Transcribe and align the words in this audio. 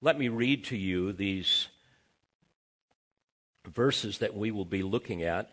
Let 0.00 0.18
me 0.18 0.28
read 0.28 0.64
to 0.64 0.76
you 0.76 1.12
these 1.12 1.68
verses 3.66 4.18
that 4.18 4.36
we 4.36 4.50
will 4.50 4.64
be 4.64 4.82
looking 4.82 5.22
at 5.22 5.50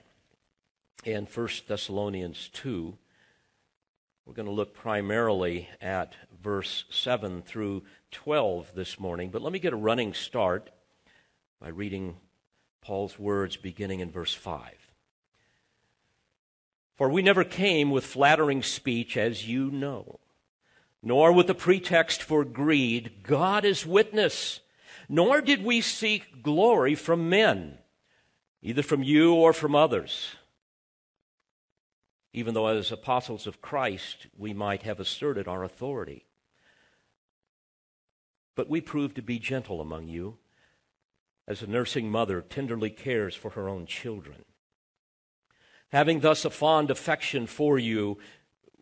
in 1.03 1.25
1 1.25 1.47
Thessalonians 1.67 2.49
2. 2.53 2.97
We're 4.25 4.33
going 4.33 4.47
to 4.47 4.51
look 4.51 4.73
primarily 4.73 5.69
at 5.81 6.13
verse 6.41 6.85
7 6.89 7.41
through 7.41 7.83
12 8.11 8.75
this 8.75 8.99
morning, 8.99 9.29
but 9.29 9.41
let 9.41 9.53
me 9.53 9.59
get 9.59 9.73
a 9.73 9.77
running 9.77 10.13
start 10.13 10.69
by 11.59 11.69
reading 11.69 12.17
Paul's 12.81 13.17
words 13.17 13.57
beginning 13.57 13.99
in 13.99 14.11
verse 14.11 14.33
5. 14.33 14.91
For 16.95 17.09
we 17.09 17.21
never 17.21 17.43
came 17.43 17.89
with 17.89 18.05
flattering 18.05 18.63
speech, 18.63 19.17
as 19.17 19.47
you 19.47 19.71
know, 19.71 20.20
nor 21.03 21.31
with 21.31 21.49
a 21.49 21.55
pretext 21.55 22.21
for 22.21 22.43
greed. 22.43 23.23
God 23.23 23.65
is 23.65 23.85
witness. 23.85 24.59
Nor 25.09 25.41
did 25.41 25.63
we 25.63 25.81
seek 25.81 26.41
glory 26.41 26.95
from 26.95 27.29
men, 27.29 27.79
either 28.61 28.83
from 28.83 29.03
you 29.03 29.33
or 29.33 29.51
from 29.51 29.75
others 29.75 30.35
even 32.33 32.53
though 32.53 32.67
as 32.67 32.91
apostles 32.91 33.45
of 33.45 33.61
Christ 33.61 34.27
we 34.37 34.53
might 34.53 34.83
have 34.83 34.99
asserted 34.99 35.47
our 35.47 35.63
authority. 35.63 36.25
But 38.55 38.69
we 38.69 38.81
proved 38.81 39.15
to 39.15 39.21
be 39.21 39.39
gentle 39.39 39.81
among 39.81 40.07
you, 40.07 40.37
as 41.47 41.61
a 41.61 41.67
nursing 41.67 42.09
mother 42.09 42.41
tenderly 42.41 42.89
cares 42.89 43.35
for 43.35 43.51
her 43.51 43.67
own 43.67 43.85
children. 43.85 44.45
Having 45.91 46.21
thus 46.21 46.45
a 46.45 46.49
fond 46.49 46.89
affection 46.89 47.47
for 47.47 47.77
you, 47.77 48.17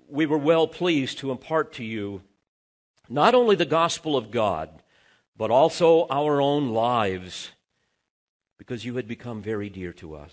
we 0.09 0.25
were 0.25 0.37
well 0.37 0.67
pleased 0.67 1.19
to 1.19 1.31
impart 1.31 1.73
to 1.73 1.83
you 1.83 2.21
not 3.07 3.33
only 3.33 3.55
the 3.55 3.65
gospel 3.65 4.15
of 4.15 4.31
God, 4.31 4.69
but 5.35 5.49
also 5.49 6.05
our 6.09 6.41
own 6.41 6.69
lives, 6.69 7.51
because 8.57 8.85
you 8.85 8.95
had 8.97 9.07
become 9.07 9.41
very 9.41 9.69
dear 9.69 9.93
to 9.93 10.15
us. 10.15 10.31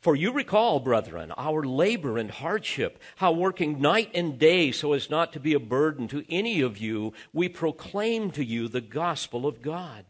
For 0.00 0.14
you 0.14 0.32
recall, 0.32 0.80
brethren, 0.80 1.32
our 1.36 1.62
labor 1.62 2.18
and 2.18 2.30
hardship, 2.30 3.00
how 3.16 3.32
working 3.32 3.80
night 3.80 4.10
and 4.14 4.38
day 4.38 4.70
so 4.70 4.92
as 4.92 5.08
not 5.08 5.32
to 5.32 5.40
be 5.40 5.54
a 5.54 5.60
burden 5.60 6.08
to 6.08 6.24
any 6.28 6.60
of 6.60 6.76
you, 6.76 7.14
we 7.32 7.48
proclaim 7.48 8.30
to 8.32 8.44
you 8.44 8.68
the 8.68 8.82
gospel 8.82 9.46
of 9.46 9.62
God. 9.62 10.04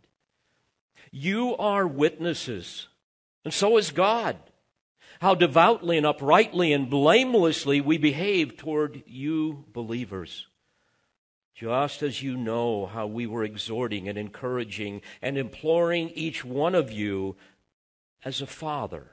You 1.13 1.57
are 1.59 1.87
witnesses, 1.87 2.89
and 3.45 3.55
so 3.55 3.77
is 3.77 3.93
God, 3.93 4.37
how 5.21 5.35
devoutly 5.35 5.97
and 5.97 6.07
uprightly 6.07 6.73
and 6.73 6.91
blamelessly 6.91 7.81
we 7.81 7.99
behave 7.99 8.57
toward 8.57 9.03
you 9.07 9.65
believers. 9.73 10.47
Just 11.55 12.03
as 12.03 12.21
you 12.21 12.37
know 12.37 12.87
how 12.87 13.07
we 13.07 13.27
were 13.27 13.45
exhorting 13.45 14.09
and 14.09 14.19
encouraging 14.19 15.03
and 15.23 15.39
imploring 15.39 16.11
each 16.11 16.45
one 16.45 16.75
of 16.75 16.91
you 16.91 17.37
as 18.25 18.41
a 18.41 18.47
father 18.47 19.13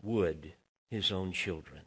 would 0.00 0.52
his 0.88 1.10
own 1.10 1.32
children, 1.32 1.80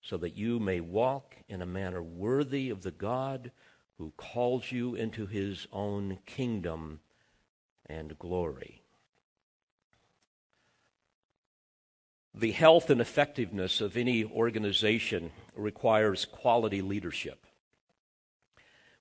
so 0.00 0.16
that 0.18 0.36
you 0.36 0.60
may 0.60 0.80
walk 0.80 1.34
in 1.48 1.60
a 1.60 1.66
manner 1.66 2.02
worthy 2.02 2.70
of 2.70 2.82
the 2.82 2.92
God 2.92 3.50
who 3.98 4.12
calls 4.16 4.70
you 4.70 4.94
into 4.94 5.26
his 5.26 5.66
own 5.72 6.18
kingdom 6.24 7.00
and 7.86 8.16
glory. 8.18 8.83
The 12.36 12.50
health 12.50 12.90
and 12.90 13.00
effectiveness 13.00 13.80
of 13.80 13.96
any 13.96 14.24
organization 14.24 15.30
requires 15.54 16.24
quality 16.24 16.82
leadership. 16.82 17.46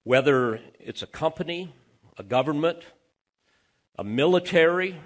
Whether 0.04 0.60
it's 0.80 1.02
a 1.02 1.08
company, 1.08 1.74
a 2.16 2.22
government, 2.22 2.84
a 3.98 4.04
military, 4.04 5.00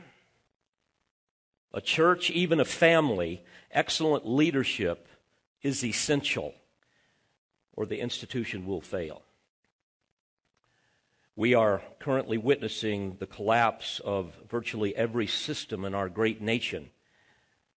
a 1.74 1.80
church, 1.80 2.30
even 2.30 2.60
a 2.60 2.66
family, 2.66 3.46
excellent 3.72 4.28
leadership 4.28 5.08
is 5.62 5.82
essential, 5.82 6.54
or 7.78 7.86
the 7.86 8.02
institution 8.02 8.66
will 8.66 8.82
fail. 8.82 9.22
We 11.38 11.54
are 11.54 11.82
currently 12.00 12.38
witnessing 12.38 13.18
the 13.20 13.28
collapse 13.28 14.02
of 14.04 14.34
virtually 14.50 14.94
every 14.98 15.28
system 15.28 15.86
in 15.86 15.96
our 15.96 16.10
great 16.10 16.42
nation 16.42 16.90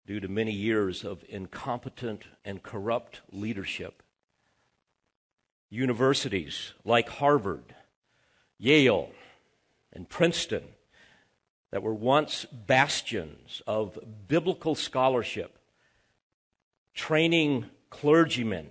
due 0.08 0.20
to 0.20 0.26
many 0.26 0.52
years 0.52 1.04
of 1.04 1.22
incompetent 1.28 2.22
and 2.42 2.62
corrupt 2.62 3.20
leadership. 3.30 4.02
Universities 5.68 6.72
like 6.82 7.10
Harvard, 7.10 7.74
Yale, 8.56 9.10
and 9.92 10.08
Princeton 10.08 10.62
that 11.70 11.82
were 11.82 11.92
once 11.92 12.46
bastions 12.46 13.60
of 13.66 13.98
biblical 14.26 14.74
scholarship, 14.74 15.58
training 16.94 17.66
clergymen, 17.90 18.68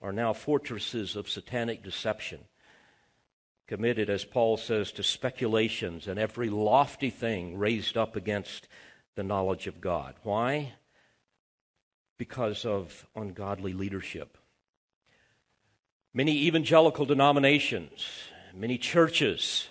are 0.00 0.12
now 0.12 0.32
fortresses 0.32 1.16
of 1.16 1.28
satanic 1.28 1.82
deception, 1.82 2.38
committed, 3.66 4.08
as 4.08 4.24
Paul 4.24 4.56
says, 4.56 4.92
to 4.92 5.02
speculations 5.02 6.06
and 6.06 6.20
every 6.20 6.48
lofty 6.48 7.10
thing 7.10 7.58
raised 7.58 7.96
up 7.96 8.14
against 8.14 8.68
the 9.20 9.24
knowledge 9.24 9.66
of 9.66 9.82
God. 9.82 10.14
Why? 10.22 10.72
Because 12.16 12.64
of 12.64 13.06
ungodly 13.14 13.74
leadership. 13.74 14.38
Many 16.14 16.46
evangelical 16.46 17.04
denominations, 17.04 18.06
many 18.54 18.78
churches, 18.78 19.68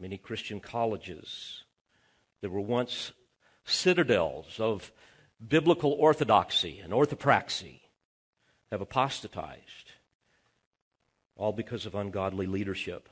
many 0.00 0.16
Christian 0.16 0.58
colleges. 0.58 1.64
There 2.40 2.48
were 2.48 2.62
once 2.62 3.12
citadels 3.66 4.58
of 4.58 4.90
biblical 5.46 5.92
orthodoxy 5.92 6.78
and 6.78 6.94
orthopraxy 6.94 7.80
have 8.72 8.80
apostatized, 8.80 9.92
all 11.36 11.52
because 11.52 11.84
of 11.84 11.94
ungodly 11.94 12.46
leadership. 12.46 13.10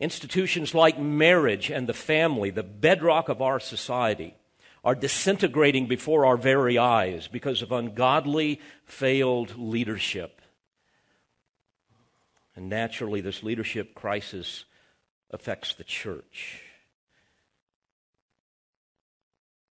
Institutions 0.00 0.74
like 0.74 0.98
marriage 0.98 1.70
and 1.70 1.86
the 1.86 1.94
family, 1.94 2.48
the 2.48 2.62
bedrock 2.62 3.28
of 3.28 3.42
our 3.42 3.60
society, 3.60 4.34
are 4.82 4.94
disintegrating 4.94 5.86
before 5.86 6.24
our 6.24 6.38
very 6.38 6.78
eyes 6.78 7.28
because 7.28 7.60
of 7.60 7.70
ungodly, 7.70 8.60
failed 8.86 9.58
leadership. 9.58 10.40
And 12.56 12.70
naturally, 12.70 13.20
this 13.20 13.42
leadership 13.42 13.94
crisis 13.94 14.64
affects 15.30 15.74
the 15.74 15.84
church. 15.84 16.62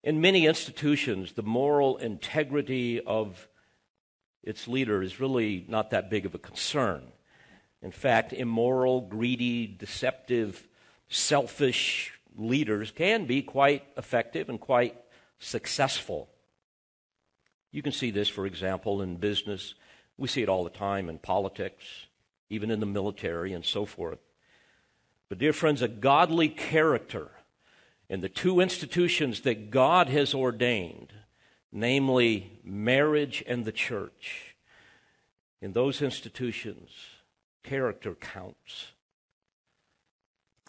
In 0.02 0.22
many 0.22 0.46
institutions, 0.46 1.32
the 1.32 1.42
moral 1.42 1.98
integrity 1.98 3.00
of 3.00 3.46
its 4.42 4.66
leader 4.68 5.02
is 5.02 5.20
really 5.20 5.66
not 5.68 5.90
that 5.90 6.10
big 6.10 6.24
of 6.24 6.34
a 6.34 6.38
concern. 6.38 7.12
In 7.84 7.90
fact, 7.90 8.32
immoral, 8.32 9.02
greedy, 9.02 9.66
deceptive, 9.66 10.66
selfish 11.10 12.14
leaders 12.34 12.90
can 12.90 13.26
be 13.26 13.42
quite 13.42 13.84
effective 13.98 14.48
and 14.48 14.58
quite 14.58 14.96
successful. 15.38 16.30
You 17.72 17.82
can 17.82 17.92
see 17.92 18.10
this, 18.10 18.30
for 18.30 18.46
example, 18.46 19.02
in 19.02 19.16
business. 19.16 19.74
We 20.16 20.28
see 20.28 20.42
it 20.42 20.48
all 20.48 20.64
the 20.64 20.70
time 20.70 21.10
in 21.10 21.18
politics, 21.18 21.84
even 22.48 22.70
in 22.70 22.80
the 22.80 22.86
military, 22.86 23.52
and 23.52 23.66
so 23.66 23.84
forth. 23.84 24.18
But, 25.28 25.36
dear 25.36 25.52
friends, 25.52 25.82
a 25.82 25.88
godly 25.88 26.48
character 26.48 27.32
in 28.08 28.22
the 28.22 28.30
two 28.30 28.60
institutions 28.60 29.42
that 29.42 29.70
God 29.70 30.08
has 30.08 30.32
ordained, 30.32 31.12
namely 31.70 32.60
marriage 32.64 33.44
and 33.46 33.66
the 33.66 33.72
church, 33.72 34.56
in 35.60 35.72
those 35.72 36.00
institutions, 36.00 36.90
character 37.64 38.14
counts. 38.14 38.92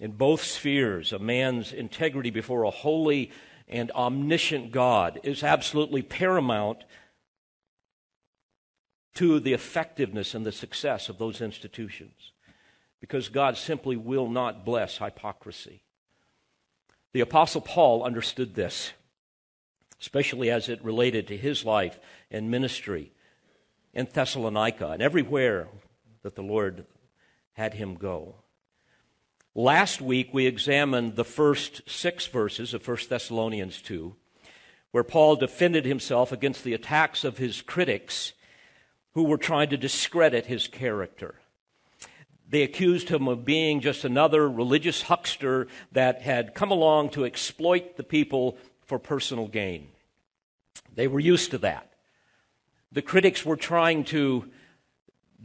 In 0.01 0.13
both 0.13 0.43
spheres, 0.43 1.13
a 1.13 1.19
man's 1.19 1.71
integrity 1.71 2.31
before 2.31 2.63
a 2.63 2.71
holy 2.71 3.31
and 3.67 3.91
omniscient 3.91 4.71
God 4.71 5.19
is 5.23 5.43
absolutely 5.43 6.01
paramount 6.01 6.83
to 9.15 9.39
the 9.39 9.53
effectiveness 9.53 10.33
and 10.33 10.45
the 10.45 10.51
success 10.51 11.07
of 11.07 11.17
those 11.17 11.41
institutions 11.41 12.33
because 12.99 13.29
God 13.29 13.57
simply 13.57 13.95
will 13.95 14.29
not 14.29 14.65
bless 14.65 14.97
hypocrisy. 14.97 15.83
The 17.13 17.21
Apostle 17.21 17.61
Paul 17.61 18.03
understood 18.03 18.55
this, 18.55 18.91
especially 20.01 20.51
as 20.51 20.67
it 20.67 20.83
related 20.83 21.27
to 21.27 21.37
his 21.37 21.63
life 21.63 21.99
and 22.29 22.51
ministry 22.51 23.13
in 23.93 24.07
Thessalonica 24.11 24.89
and 24.89 25.01
everywhere 25.01 25.69
that 26.25 26.33
the 26.33 26.41
Lord 26.41 26.87
had 27.53 27.75
him 27.75 27.93
go. 27.93 28.33
Last 29.53 30.01
week, 30.01 30.29
we 30.33 30.47
examined 30.47 31.15
the 31.15 31.23
first 31.23 31.87
six 31.87 32.25
verses 32.25 32.73
of 32.73 32.85
1 32.85 32.97
Thessalonians 33.07 33.79
2, 33.83 34.15
where 34.89 35.03
Paul 35.03 35.35
defended 35.35 35.85
himself 35.85 36.31
against 36.31 36.63
the 36.63 36.73
attacks 36.73 37.23
of 37.23 37.37
his 37.37 37.61
critics 37.61 38.33
who 39.13 39.21
were 39.21 39.37
trying 39.37 39.69
to 39.69 39.77
discredit 39.77 40.47
his 40.47 40.67
character. 40.67 41.35
They 42.49 42.63
accused 42.63 43.09
him 43.09 43.27
of 43.27 43.45
being 43.45 43.79
just 43.79 44.03
another 44.03 44.49
religious 44.49 45.03
huckster 45.03 45.67
that 45.91 46.23
had 46.23 46.55
come 46.55 46.71
along 46.71 47.09
to 47.11 47.25
exploit 47.25 47.97
the 47.97 48.03
people 48.03 48.57
for 48.87 48.97
personal 48.97 49.47
gain. 49.47 49.89
They 50.91 51.07
were 51.07 51.19
used 51.19 51.51
to 51.51 51.59
that. 51.59 51.93
The 52.91 53.03
critics 53.03 53.45
were 53.45 53.57
trying 53.57 54.05
to 54.05 54.49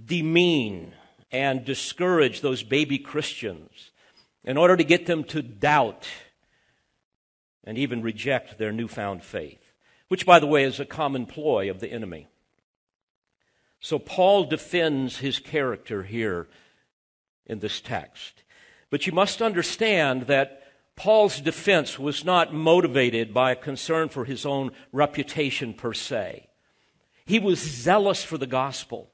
demean 0.05 0.93
and 1.31 1.65
discourage 1.65 2.41
those 2.41 2.63
baby 2.63 2.99
Christians 2.99 3.91
in 4.45 4.57
order 4.57 4.77
to 4.77 4.85
get 4.85 5.07
them 5.07 5.25
to 5.25 5.43
doubt 5.43 6.09
and 7.65 7.77
even 7.79 8.03
reject 8.03 8.59
their 8.59 8.73
newfound 8.73 9.23
faith, 9.23 9.73
which, 10.09 10.27
by 10.27 10.39
the 10.39 10.47
way, 10.47 10.65
is 10.65 10.81
a 10.81 10.85
common 10.85 11.27
ploy 11.27 11.71
of 11.71 11.81
the 11.81 11.93
enemy. 11.93 12.27
So 13.81 13.99
Paul 13.99 14.45
defends 14.45 15.19
his 15.19 15.39
character 15.39 16.03
here 16.03 16.49
in 17.47 17.61
this 17.61 17.81
text. 17.81 18.43
But 18.91 19.07
you 19.07 19.13
must 19.13 19.41
understand 19.41 20.23
that 20.23 20.63
Paul's 20.97 21.41
defense 21.41 21.99
was 21.99 22.25
not 22.25 22.53
motivated 22.53 23.33
by 23.33 23.53
a 23.53 23.57
concern 23.57 24.09
for 24.09 24.25
his 24.25 24.45
own 24.45 24.73
reputation 24.93 25.73
per 25.73 25.95
se. 25.95 26.49
He 27.25 27.39
was 27.39 27.59
zealous 27.59 28.23
for 28.23 28.37
the 28.37 28.47
gospel. 28.47 29.11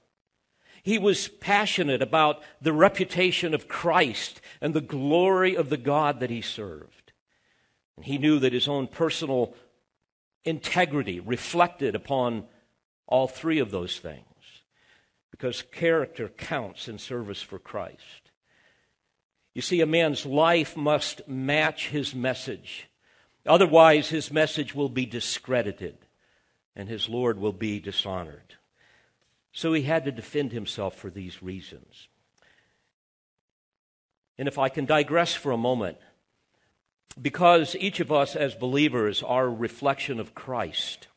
He 0.86 0.98
was 0.98 1.26
passionate 1.26 2.00
about 2.00 2.44
the 2.62 2.72
reputation 2.72 3.54
of 3.54 3.66
Christ 3.66 4.40
and 4.60 4.72
the 4.72 4.80
glory 4.80 5.56
of 5.56 5.68
the 5.68 5.76
God 5.76 6.20
that 6.20 6.30
he 6.30 6.40
served. 6.40 7.10
And 7.96 8.04
he 8.04 8.18
knew 8.18 8.38
that 8.38 8.52
his 8.52 8.68
own 8.68 8.86
personal 8.86 9.56
integrity 10.44 11.18
reflected 11.18 11.96
upon 11.96 12.44
all 13.08 13.26
three 13.26 13.58
of 13.58 13.72
those 13.72 13.98
things 13.98 14.22
because 15.32 15.60
character 15.72 16.28
counts 16.28 16.86
in 16.86 17.00
service 17.00 17.42
for 17.42 17.58
Christ. 17.58 18.30
You 19.54 19.62
see, 19.62 19.80
a 19.80 19.86
man's 19.86 20.24
life 20.24 20.76
must 20.76 21.26
match 21.26 21.88
his 21.88 22.14
message. 22.14 22.88
Otherwise, 23.44 24.10
his 24.10 24.30
message 24.30 24.72
will 24.72 24.88
be 24.88 25.04
discredited 25.04 25.98
and 26.76 26.88
his 26.88 27.08
Lord 27.08 27.40
will 27.40 27.52
be 27.52 27.80
dishonored. 27.80 28.54
So 29.56 29.72
he 29.72 29.84
had 29.84 30.04
to 30.04 30.12
defend 30.12 30.52
himself 30.52 30.96
for 30.96 31.08
these 31.08 31.42
reasons. 31.42 32.08
And 34.36 34.48
if 34.48 34.58
I 34.58 34.68
can 34.68 34.84
digress 34.84 35.32
for 35.32 35.50
a 35.50 35.56
moment, 35.56 35.96
because 37.18 37.74
each 37.76 37.98
of 37.98 38.12
us 38.12 38.36
as 38.36 38.54
believers 38.54 39.22
are 39.22 39.46
a 39.46 39.48
reflection 39.48 40.20
of 40.20 40.34
Christ, 40.34 41.08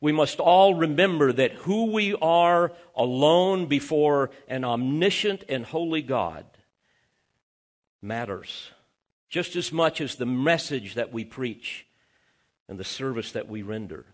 we 0.00 0.10
must 0.10 0.40
all 0.40 0.74
remember 0.74 1.32
that 1.32 1.52
who 1.52 1.92
we 1.92 2.16
are 2.16 2.72
alone 2.96 3.66
before 3.66 4.32
an 4.48 4.64
omniscient 4.64 5.44
and 5.48 5.64
holy 5.64 6.02
God 6.02 6.46
matters 8.02 8.72
just 9.28 9.54
as 9.54 9.70
much 9.70 10.00
as 10.00 10.16
the 10.16 10.26
message 10.26 10.94
that 10.94 11.12
we 11.12 11.24
preach 11.24 11.86
and 12.68 12.76
the 12.76 12.82
service 12.82 13.30
that 13.30 13.48
we 13.48 13.62
render. 13.62 14.09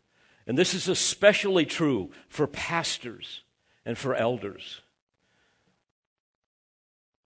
And 0.46 0.56
this 0.56 0.74
is 0.74 0.88
especially 0.88 1.66
true 1.66 2.10
for 2.28 2.46
pastors 2.46 3.42
and 3.84 3.98
for 3.98 4.14
elders. 4.14 4.80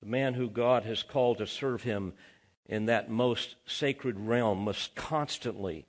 The 0.01 0.09
man 0.09 0.35
who 0.35 0.49
God 0.49 0.85
has 0.85 1.03
called 1.03 1.39
to 1.39 1.47
serve 1.47 1.83
him 1.83 2.15
in 2.67 2.87
that 2.87 3.11
most 3.11 3.57
sacred 3.67 4.19
realm 4.19 4.61
must 4.61 4.95
constantly 4.95 5.87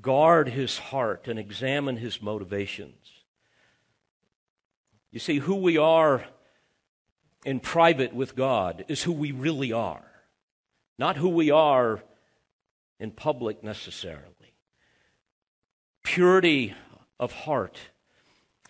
guard 0.00 0.50
his 0.50 0.78
heart 0.78 1.26
and 1.26 1.38
examine 1.38 1.96
his 1.96 2.22
motivations. 2.22 2.94
You 5.10 5.18
see, 5.18 5.38
who 5.38 5.56
we 5.56 5.78
are 5.78 6.24
in 7.44 7.58
private 7.58 8.14
with 8.14 8.36
God 8.36 8.84
is 8.88 9.02
who 9.02 9.12
we 9.12 9.32
really 9.32 9.72
are, 9.72 10.04
not 10.98 11.16
who 11.16 11.30
we 11.30 11.50
are 11.50 12.02
in 13.00 13.10
public 13.10 13.64
necessarily. 13.64 14.54
Purity 16.08 16.74
of 17.20 17.32
heart 17.32 17.76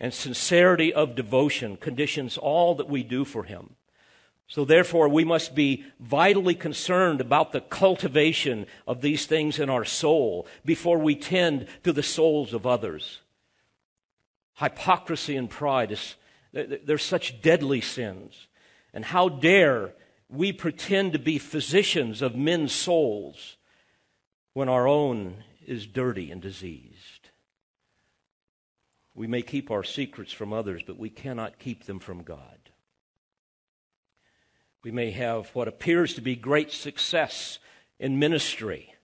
and 0.01 0.13
sincerity 0.13 0.93
of 0.93 1.15
devotion 1.15 1.77
conditions 1.77 2.37
all 2.37 2.75
that 2.75 2.89
we 2.89 3.01
do 3.01 3.23
for 3.23 3.45
Him. 3.45 3.77
So, 4.49 4.65
therefore, 4.65 5.07
we 5.07 5.23
must 5.23 5.55
be 5.55 5.85
vitally 6.01 6.53
concerned 6.53 7.21
about 7.21 7.53
the 7.53 7.61
cultivation 7.61 8.65
of 8.85 8.99
these 8.99 9.25
things 9.25 9.57
in 9.57 9.69
our 9.69 9.85
soul 9.85 10.47
before 10.65 10.97
we 10.97 11.15
tend 11.15 11.67
to 11.85 11.93
the 11.93 12.03
souls 12.03 12.53
of 12.53 12.67
others. 12.67 13.21
Hypocrisy 14.55 15.37
and 15.37 15.49
pride, 15.49 15.93
is, 15.93 16.15
they're 16.51 16.97
such 16.97 17.41
deadly 17.41 17.79
sins. 17.79 18.47
And 18.93 19.05
how 19.05 19.29
dare 19.29 19.93
we 20.27 20.51
pretend 20.51 21.13
to 21.13 21.19
be 21.19 21.37
physicians 21.37 22.21
of 22.21 22.35
men's 22.35 22.73
souls 22.73 23.55
when 24.51 24.67
our 24.67 24.89
own 24.89 25.45
is 25.65 25.87
dirty 25.87 26.31
and 26.31 26.41
diseased? 26.41 26.88
We 29.19 29.27
may 29.27 29.41
keep 29.41 29.69
our 29.69 29.83
secrets 29.83 30.31
from 30.31 30.53
others, 30.53 30.81
but 30.81 30.97
we 30.97 31.09
cannot 31.09 31.59
keep 31.59 31.83
them 31.83 31.99
from 31.99 32.23
God. 32.23 32.69
We 34.81 34.91
may 34.91 35.11
have 35.11 35.49
what 35.49 35.67
appears 35.67 36.13
to 36.13 36.21
be 36.21 36.37
great 36.37 36.71
success 36.71 37.59
in 37.99 38.17
ministry, 38.17 38.95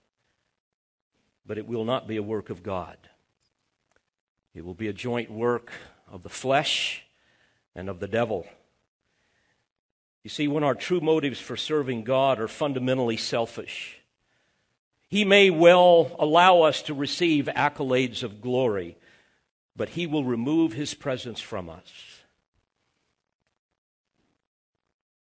but 1.44 1.58
it 1.58 1.66
will 1.66 1.84
not 1.84 2.08
be 2.08 2.16
a 2.16 2.22
work 2.22 2.48
of 2.48 2.62
God. 2.62 2.96
It 4.54 4.64
will 4.64 4.72
be 4.72 4.88
a 4.88 4.94
joint 4.94 5.30
work 5.30 5.70
of 6.10 6.22
the 6.22 6.30
flesh 6.30 7.02
and 7.74 7.90
of 7.90 8.00
the 8.00 8.08
devil. 8.08 8.46
You 10.24 10.30
see, 10.30 10.48
when 10.48 10.64
our 10.64 10.74
true 10.74 11.00
motives 11.00 11.40
for 11.40 11.58
serving 11.58 12.04
God 12.04 12.40
are 12.40 12.48
fundamentally 12.48 13.18
selfish, 13.18 14.00
He 15.08 15.26
may 15.26 15.50
well 15.50 16.16
allow 16.18 16.62
us 16.62 16.80
to 16.84 16.94
receive 16.94 17.50
accolades 17.54 18.22
of 18.22 18.40
glory, 18.40 18.96
but 19.76 19.90
He 19.90 20.06
will 20.06 20.24
remove 20.24 20.72
His 20.72 20.94
presence 20.94 21.40
from 21.40 21.68
us. 21.68 22.22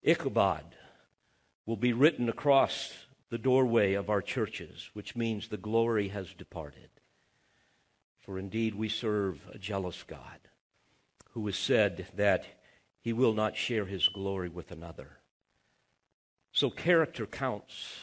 Ichabod 0.01 0.63
will 1.65 1.77
be 1.77 1.93
written 1.93 2.27
across 2.29 2.93
the 3.29 3.37
doorway 3.37 3.93
of 3.93 4.09
our 4.09 4.21
churches, 4.21 4.89
which 4.93 5.15
means 5.15 5.47
the 5.47 5.57
glory 5.57 6.09
has 6.09 6.33
departed. 6.33 6.89
For 8.19 8.37
indeed 8.37 8.75
we 8.75 8.89
serve 8.89 9.39
a 9.51 9.57
jealous 9.57 10.03
God 10.03 10.39
who 11.31 11.45
has 11.47 11.57
said 11.57 12.07
that 12.15 12.45
he 13.01 13.11
will 13.11 13.33
not 13.33 13.57
share 13.57 13.85
his 13.85 14.07
glory 14.07 14.49
with 14.49 14.71
another. 14.71 15.17
So 16.51 16.69
character 16.69 17.25
counts 17.25 17.97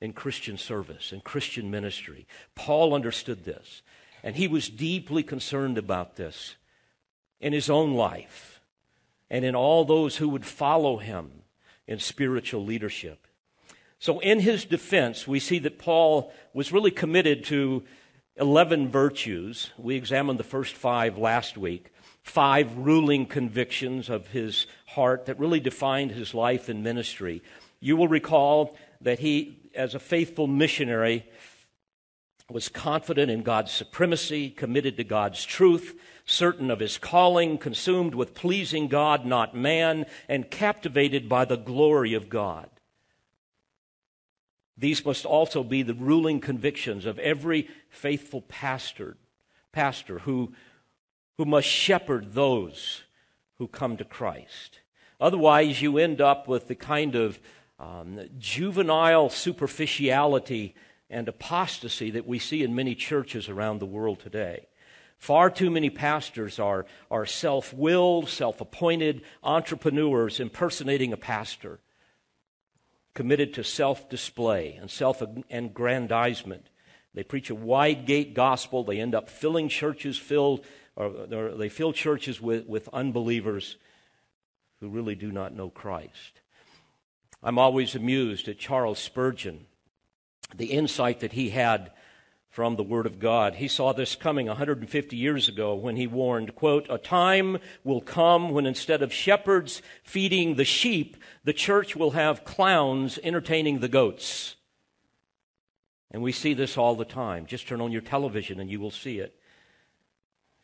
in 0.00 0.12
Christian 0.12 0.56
service, 0.56 1.12
in 1.12 1.20
Christian 1.20 1.70
ministry. 1.70 2.26
Paul 2.54 2.94
understood 2.94 3.44
this, 3.44 3.82
and 4.26 4.34
he 4.34 4.48
was 4.48 4.68
deeply 4.68 5.22
concerned 5.22 5.78
about 5.78 6.16
this 6.16 6.56
in 7.40 7.52
his 7.52 7.70
own 7.70 7.94
life 7.94 8.60
and 9.30 9.44
in 9.44 9.54
all 9.54 9.84
those 9.84 10.16
who 10.16 10.28
would 10.28 10.44
follow 10.44 10.96
him 10.96 11.30
in 11.86 12.00
spiritual 12.00 12.64
leadership. 12.64 13.28
So, 14.00 14.18
in 14.18 14.40
his 14.40 14.64
defense, 14.64 15.28
we 15.28 15.38
see 15.38 15.60
that 15.60 15.78
Paul 15.78 16.32
was 16.52 16.72
really 16.72 16.90
committed 16.90 17.44
to 17.44 17.84
11 18.34 18.88
virtues. 18.88 19.70
We 19.78 19.94
examined 19.94 20.40
the 20.40 20.44
first 20.44 20.74
five 20.74 21.16
last 21.16 21.56
week, 21.56 21.92
five 22.24 22.76
ruling 22.76 23.26
convictions 23.26 24.10
of 24.10 24.26
his 24.26 24.66
heart 24.86 25.26
that 25.26 25.38
really 25.38 25.60
defined 25.60 26.10
his 26.10 26.34
life 26.34 26.68
and 26.68 26.82
ministry. 26.82 27.44
You 27.78 27.96
will 27.96 28.08
recall 28.08 28.76
that 29.02 29.20
he, 29.20 29.70
as 29.72 29.94
a 29.94 30.00
faithful 30.00 30.48
missionary, 30.48 31.26
was 32.50 32.68
confident 32.68 33.30
in 33.30 33.42
God's 33.42 33.72
supremacy, 33.72 34.50
committed 34.50 34.96
to 34.96 35.04
God's 35.04 35.44
truth, 35.44 35.98
certain 36.24 36.70
of 36.70 36.78
his 36.78 36.96
calling, 36.96 37.58
consumed 37.58 38.14
with 38.14 38.34
pleasing 38.34 38.86
God, 38.86 39.26
not 39.26 39.56
man, 39.56 40.06
and 40.28 40.50
captivated 40.50 41.28
by 41.28 41.44
the 41.44 41.56
glory 41.56 42.14
of 42.14 42.28
God. 42.28 42.70
These 44.78 45.04
must 45.04 45.24
also 45.24 45.64
be 45.64 45.82
the 45.82 45.94
ruling 45.94 46.38
convictions 46.40 47.04
of 47.04 47.18
every 47.18 47.68
faithful 47.88 48.42
pastor, 48.42 49.16
pastor 49.72 50.20
who, 50.20 50.52
who 51.38 51.46
must 51.46 51.66
shepherd 51.66 52.34
those 52.34 53.04
who 53.58 53.66
come 53.66 53.96
to 53.96 54.04
Christ. 54.04 54.80
Otherwise, 55.18 55.80
you 55.80 55.98
end 55.98 56.20
up 56.20 56.46
with 56.46 56.68
the 56.68 56.74
kind 56.74 57.14
of 57.14 57.40
um, 57.78 58.20
juvenile 58.38 59.30
superficiality 59.30 60.74
and 61.08 61.28
apostasy 61.28 62.10
that 62.10 62.26
we 62.26 62.38
see 62.38 62.62
in 62.62 62.74
many 62.74 62.94
churches 62.94 63.48
around 63.48 63.78
the 63.78 63.86
world 63.86 64.20
today. 64.20 64.66
Far 65.18 65.50
too 65.50 65.70
many 65.70 65.88
pastors 65.88 66.58
are, 66.58 66.84
are 67.10 67.26
self 67.26 67.72
willed, 67.72 68.28
self 68.28 68.60
appointed 68.60 69.22
entrepreneurs 69.42 70.40
impersonating 70.40 71.12
a 71.12 71.16
pastor, 71.16 71.80
committed 73.14 73.54
to 73.54 73.64
self 73.64 74.08
display 74.10 74.74
and 74.74 74.90
self 74.90 75.22
aggrandizement. 75.50 76.66
They 77.14 77.22
preach 77.22 77.48
a 77.48 77.54
wide 77.54 78.04
gate 78.04 78.34
gospel. 78.34 78.84
They 78.84 79.00
end 79.00 79.14
up 79.14 79.30
filling 79.30 79.70
churches 79.70 80.18
filled 80.18 80.66
or, 80.96 81.54
they 81.56 81.68
fill 81.68 81.92
churches 81.92 82.40
with, 82.40 82.66
with 82.66 82.88
unbelievers 82.92 83.76
who 84.80 84.88
really 84.88 85.14
do 85.14 85.30
not 85.30 85.54
know 85.54 85.68
Christ. 85.68 86.40
I'm 87.42 87.58
always 87.58 87.94
amused 87.94 88.48
at 88.48 88.58
Charles 88.58 88.98
Spurgeon, 88.98 89.66
the 90.54 90.66
insight 90.66 91.20
that 91.20 91.32
he 91.32 91.50
had 91.50 91.90
from 92.56 92.76
the 92.76 92.82
Word 92.82 93.04
of 93.04 93.18
God. 93.18 93.56
He 93.56 93.68
saw 93.68 93.92
this 93.92 94.16
coming 94.16 94.46
150 94.46 95.14
years 95.14 95.46
ago 95.46 95.74
when 95.74 95.96
he 95.96 96.06
warned, 96.06 96.54
quote, 96.54 96.86
A 96.88 96.96
time 96.96 97.58
will 97.84 98.00
come 98.00 98.50
when 98.50 98.64
instead 98.64 99.02
of 99.02 99.12
shepherds 99.12 99.82
feeding 100.02 100.54
the 100.54 100.64
sheep, 100.64 101.18
the 101.44 101.52
church 101.52 101.94
will 101.94 102.12
have 102.12 102.44
clowns 102.44 103.18
entertaining 103.22 103.80
the 103.80 103.88
goats. 103.88 104.56
And 106.10 106.22
we 106.22 106.32
see 106.32 106.54
this 106.54 106.78
all 106.78 106.94
the 106.94 107.04
time. 107.04 107.44
Just 107.44 107.68
turn 107.68 107.82
on 107.82 107.92
your 107.92 108.00
television 108.00 108.58
and 108.58 108.70
you 108.70 108.80
will 108.80 108.90
see 108.90 109.18
it. 109.18 109.38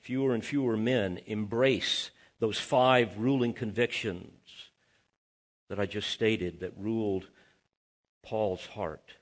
Fewer 0.01 0.33
and 0.33 0.43
fewer 0.43 0.79
men 0.79 1.21
embrace 1.27 2.11
those 2.41 2.59
five 2.59 3.19
ruling 3.19 3.53
convictions 3.53 4.31
that 5.69 5.79
I 5.79 5.85
just 5.85 6.09
stated 6.09 6.61
that 6.61 6.73
ruled 6.79 7.29
Paul's 8.23 8.65
heart 8.65 9.13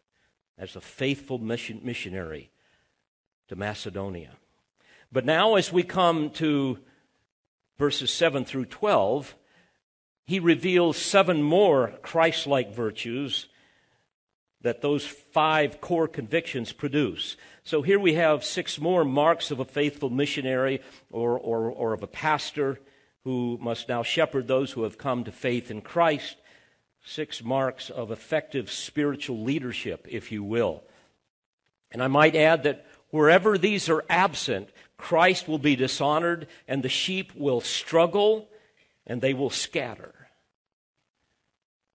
as 0.61 0.77
a 0.77 0.81
faithful 0.81 1.39
mission, 1.39 1.81
missionary 1.83 2.51
to 3.49 3.57
Macedonia. 3.57 4.37
But 5.11 5.25
now, 5.25 5.57
as 5.57 5.73
we 5.73 5.83
come 5.83 6.31
to 6.33 6.79
verses 7.79 8.13
7 8.13 8.45
through 8.45 8.67
12, 8.67 9.35
he 10.27 10.39
reveals 10.39 10.99
seven 10.99 11.43
more 11.43 11.95
Christ 12.03 12.47
like 12.47 12.73
virtues 12.73 13.47
that 14.61 14.83
those 14.83 15.07
five 15.07 15.81
core 15.81 16.07
convictions 16.07 16.73
produce. 16.73 17.37
So 17.65 17.81
here 17.81 17.99
we 17.99 18.15
have 18.15 18.45
six 18.45 18.79
more 18.79 19.05
marks 19.05 19.51
of 19.51 19.59
a 19.59 19.65
faithful 19.65 20.11
missionary 20.11 20.83
or, 21.11 21.39
or, 21.39 21.71
or 21.71 21.95
of 21.95 22.03
a 22.03 22.07
pastor 22.07 22.79
who 23.25 23.59
must 23.61 23.89
now 23.89 24.03
shepherd 24.03 24.47
those 24.47 24.73
who 24.73 24.83
have 24.83 24.99
come 24.99 25.25
to 25.25 25.33
faith 25.33 25.71
in 25.71 25.81
Christ. 25.81 26.37
Six 27.05 27.43
marks 27.43 27.91
of 27.91 28.11
effective 28.11 28.71
spiritual 28.71 29.43
leadership, 29.43 30.07
if 30.09 30.31
you 30.31 30.43
will. 30.43 30.83
And 31.91 32.03
I 32.03 32.09
might 32.09 32.37
add 32.37 32.63
that 32.65 32.87
Wherever 33.11 33.59
these 33.59 33.89
are 33.89 34.05
absent, 34.09 34.71
Christ 34.97 35.49
will 35.49 35.59
be 35.59 35.77
dishonored, 35.77 36.47
and 36.69 36.83
the 36.83 36.89
sheep 36.89 37.33
will 37.35 37.61
struggle 37.61 38.49
and 39.07 39.21
they 39.21 39.35
will 39.35 39.51
scatter. 39.51 40.15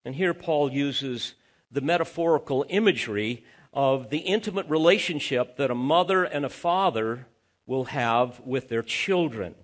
And 0.03 0.15
here 0.15 0.33
Paul 0.33 0.71
uses 0.71 1.35
the 1.71 1.81
metaphorical 1.81 2.65
imagery 2.67 3.45
of 3.73 4.09
the 4.09 4.19
intimate 4.19 4.67
relationship 4.67 5.57
that 5.57 5.71
a 5.71 5.75
mother 5.75 6.23
and 6.23 6.45
a 6.45 6.49
father 6.49 7.27
will 7.65 7.85
have 7.85 8.41
with 8.41 8.67
their 8.69 8.83
children. 8.83 9.55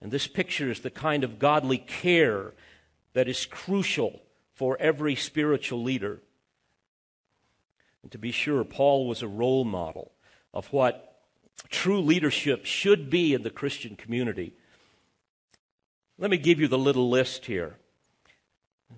And 0.00 0.12
this 0.12 0.26
pictures 0.26 0.80
the 0.80 0.90
kind 0.90 1.24
of 1.24 1.38
godly 1.38 1.78
care 1.78 2.52
that 3.14 3.28
is 3.28 3.46
crucial 3.46 4.20
for 4.56 4.76
every 4.80 5.14
spiritual 5.14 5.82
leader. 5.82 6.20
And 8.02 8.10
to 8.12 8.18
be 8.18 8.32
sure, 8.32 8.64
Paul 8.64 9.06
was 9.06 9.22
a 9.22 9.28
role 9.28 9.64
model 9.64 10.12
of 10.52 10.72
what 10.72 11.22
true 11.68 12.00
leadership 12.00 12.64
should 12.64 13.10
be 13.10 13.34
in 13.34 13.42
the 13.42 13.50
Christian 13.50 13.96
community. 13.96 14.54
Let 16.18 16.30
me 16.30 16.38
give 16.38 16.58
you 16.58 16.68
the 16.68 16.78
little 16.78 17.10
list 17.10 17.44
here. 17.44 17.76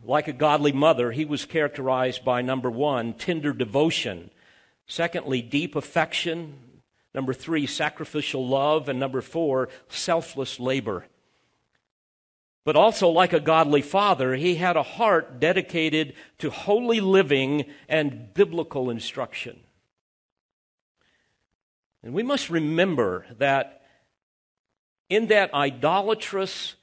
Like 0.05 0.29
a 0.29 0.33
godly 0.33 0.73
mother, 0.73 1.11
he 1.11 1.25
was 1.25 1.45
characterized 1.45 2.25
by 2.25 2.41
number 2.41 2.71
one, 2.71 3.15
tender 3.15 3.53
devotion. 3.53 4.31
Secondly, 4.87 5.43
deep 5.43 5.75
affection. 5.75 6.55
Number 7.15 7.33
three, 7.33 7.67
sacrificial 7.67 8.47
love. 8.47 8.89
And 8.89 9.01
number 9.01 9.23
four, 9.23 9.71
selfless 9.89 10.61
labor. 10.61 11.07
But 12.69 12.77
also, 12.77 13.09
like 13.09 13.33
a 13.33 13.41
godly 13.41 13.81
father, 13.81 14.35
he 14.35 14.57
had 14.57 14.77
a 14.77 14.83
heart 14.83 15.41
dedicated 15.41 16.13
to 16.37 16.51
holy 16.51 17.01
living 17.01 17.65
and 17.89 18.35
biblical 18.35 18.91
instruction. 18.91 19.61
And 22.03 22.13
we 22.13 22.23
must 22.23 22.51
remember 22.51 23.25
that 23.39 23.87
in 25.09 25.29
that 25.29 25.55
idolatrous, 25.55 26.75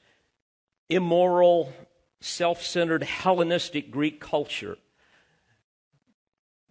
immoral, 0.90 1.72
self 2.20 2.64
centered 2.64 3.04
Hellenistic 3.04 3.92
Greek 3.92 4.20
culture, 4.20 4.80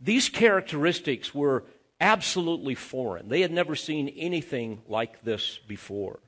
these 0.00 0.28
characteristics 0.28 1.32
were 1.32 1.62
absolutely 2.00 2.74
foreign. 2.74 3.28
They 3.28 3.42
had 3.42 3.52
never 3.52 3.76
seen 3.76 4.08
anything 4.08 4.82
like 4.88 5.22
this 5.22 5.60
before. 5.68 6.18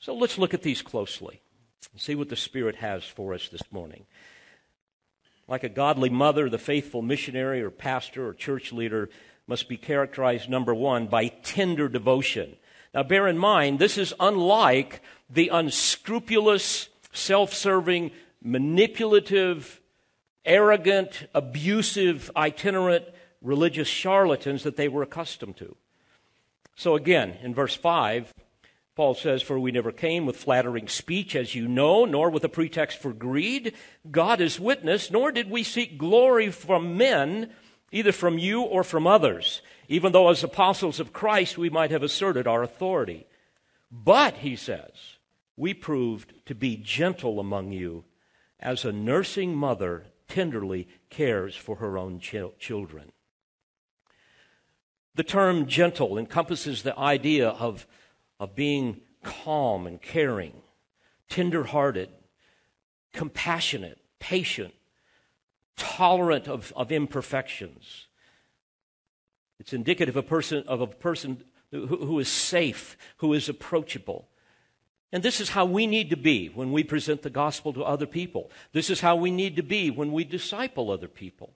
So 0.00 0.14
let's 0.14 0.38
look 0.38 0.54
at 0.54 0.62
these 0.62 0.82
closely 0.82 1.40
and 1.92 2.00
see 2.00 2.14
what 2.14 2.28
the 2.28 2.36
Spirit 2.36 2.76
has 2.76 3.04
for 3.04 3.34
us 3.34 3.48
this 3.48 3.72
morning. 3.72 4.06
Like 5.48 5.64
a 5.64 5.68
godly 5.68 6.10
mother, 6.10 6.48
the 6.48 6.58
faithful 6.58 7.02
missionary 7.02 7.62
or 7.62 7.70
pastor 7.70 8.28
or 8.28 8.34
church 8.34 8.72
leader 8.72 9.08
must 9.46 9.68
be 9.68 9.76
characterized, 9.76 10.48
number 10.48 10.74
one, 10.74 11.06
by 11.06 11.28
tender 11.28 11.88
devotion. 11.88 12.56
Now, 12.94 13.02
bear 13.02 13.26
in 13.26 13.38
mind, 13.38 13.78
this 13.78 13.98
is 13.98 14.14
unlike 14.20 15.02
the 15.28 15.48
unscrupulous, 15.48 16.88
self 17.12 17.54
serving, 17.54 18.10
manipulative, 18.42 19.80
arrogant, 20.44 21.26
abusive, 21.34 22.30
itinerant 22.36 23.06
religious 23.42 23.88
charlatans 23.88 24.62
that 24.62 24.76
they 24.76 24.88
were 24.88 25.02
accustomed 25.02 25.56
to. 25.56 25.76
So, 26.76 26.94
again, 26.94 27.36
in 27.42 27.54
verse 27.54 27.74
5, 27.74 28.32
Paul 28.98 29.14
says, 29.14 29.42
For 29.42 29.60
we 29.60 29.70
never 29.70 29.92
came 29.92 30.26
with 30.26 30.36
flattering 30.36 30.88
speech, 30.88 31.36
as 31.36 31.54
you 31.54 31.68
know, 31.68 32.04
nor 32.04 32.30
with 32.30 32.42
a 32.42 32.48
pretext 32.48 32.98
for 32.98 33.12
greed. 33.12 33.74
God 34.10 34.40
is 34.40 34.58
witness, 34.58 35.08
nor 35.08 35.30
did 35.30 35.48
we 35.48 35.62
seek 35.62 35.98
glory 35.98 36.50
from 36.50 36.96
men 36.96 37.52
either 37.92 38.10
from 38.10 38.38
you 38.38 38.62
or 38.62 38.82
from 38.82 39.06
others, 39.06 39.62
even 39.86 40.10
though 40.10 40.30
as 40.30 40.42
apostles 40.42 40.98
of 40.98 41.12
Christ 41.12 41.56
we 41.56 41.70
might 41.70 41.92
have 41.92 42.02
asserted 42.02 42.48
our 42.48 42.64
authority. 42.64 43.28
But, 43.88 44.38
he 44.38 44.56
says, 44.56 44.90
we 45.56 45.74
proved 45.74 46.34
to 46.46 46.56
be 46.56 46.76
gentle 46.76 47.38
among 47.38 47.70
you 47.70 48.04
as 48.58 48.84
a 48.84 48.90
nursing 48.90 49.54
mother 49.54 50.06
tenderly 50.26 50.88
cares 51.08 51.54
for 51.54 51.76
her 51.76 51.96
own 51.96 52.18
ch- 52.18 52.58
children. 52.58 53.12
The 55.14 55.22
term 55.22 55.66
gentle 55.68 56.18
encompasses 56.18 56.82
the 56.82 56.98
idea 56.98 57.50
of, 57.50 57.86
of 58.40 58.54
being 58.54 59.00
calm 59.22 59.86
and 59.86 60.00
caring, 60.00 60.52
tender 61.28 61.64
hearted, 61.64 62.08
compassionate, 63.12 63.98
patient, 64.18 64.74
tolerant 65.76 66.48
of, 66.48 66.72
of 66.76 66.92
imperfections. 66.92 68.06
It's 69.60 69.72
indicative 69.72 70.16
of 70.16 70.24
a 70.24 70.28
person, 70.28 70.64
of 70.66 70.80
a 70.80 70.86
person 70.86 71.42
who, 71.70 71.86
who 71.86 72.18
is 72.18 72.28
safe, 72.28 72.96
who 73.18 73.32
is 73.32 73.48
approachable. 73.48 74.28
And 75.12 75.22
this 75.22 75.40
is 75.40 75.50
how 75.50 75.64
we 75.64 75.86
need 75.86 76.10
to 76.10 76.16
be 76.16 76.48
when 76.48 76.70
we 76.70 76.84
present 76.84 77.22
the 77.22 77.30
gospel 77.30 77.72
to 77.72 77.82
other 77.82 78.06
people. 78.06 78.50
This 78.72 78.90
is 78.90 79.00
how 79.00 79.16
we 79.16 79.30
need 79.30 79.56
to 79.56 79.62
be 79.62 79.90
when 79.90 80.12
we 80.12 80.24
disciple 80.24 80.90
other 80.90 81.08
people. 81.08 81.54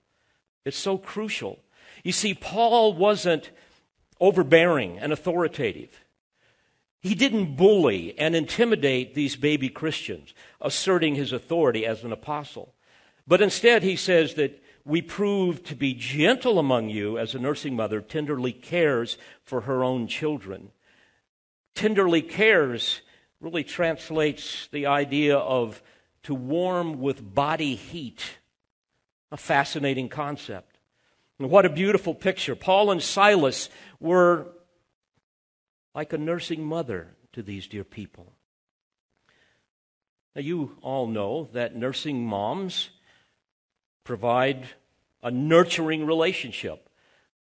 It's 0.65 0.77
so 0.77 0.97
crucial. 0.97 1.59
You 2.03 2.11
see, 2.11 2.33
Paul 2.33 2.93
wasn't 2.93 3.51
overbearing 4.19 4.97
and 4.97 5.13
authoritative. 5.13 6.02
He 7.03 7.15
didn't 7.15 7.57
bully 7.57 8.17
and 8.17 8.33
intimidate 8.33 9.13
these 9.13 9.35
baby 9.35 9.67
Christians, 9.67 10.33
asserting 10.61 11.15
his 11.15 11.33
authority 11.33 11.85
as 11.85 12.05
an 12.05 12.13
apostle. 12.13 12.73
But 13.27 13.41
instead, 13.41 13.83
he 13.83 13.97
says 13.97 14.35
that 14.35 14.63
we 14.85 15.01
prove 15.01 15.65
to 15.65 15.75
be 15.75 15.93
gentle 15.93 16.57
among 16.57 16.89
you 16.89 17.17
as 17.17 17.35
a 17.35 17.39
nursing 17.39 17.75
mother 17.75 17.99
tenderly 17.99 18.53
cares 18.53 19.17
for 19.43 19.61
her 19.61 19.83
own 19.83 20.07
children. 20.07 20.71
Tenderly 21.75 22.21
cares 22.21 23.01
really 23.41 23.65
translates 23.65 24.69
the 24.71 24.85
idea 24.85 25.37
of 25.37 25.83
to 26.23 26.33
warm 26.33 27.01
with 27.01 27.35
body 27.35 27.75
heat. 27.75 28.37
A 29.29 29.35
fascinating 29.35 30.07
concept. 30.07 30.77
What 31.37 31.65
a 31.65 31.69
beautiful 31.69 32.15
picture. 32.15 32.55
Paul 32.55 32.91
and 32.91 33.03
Silas 33.03 33.69
were 33.99 34.52
like 35.93 36.13
a 36.13 36.17
nursing 36.17 36.63
mother 36.63 37.15
to 37.33 37.41
these 37.41 37.67
dear 37.67 37.83
people. 37.83 38.33
Now, 40.35 40.41
you 40.41 40.77
all 40.81 41.07
know 41.07 41.49
that 41.53 41.75
nursing 41.75 42.25
moms 42.25 42.89
provide 44.03 44.67
a 45.21 45.29
nurturing 45.29 46.05
relationship 46.05 46.89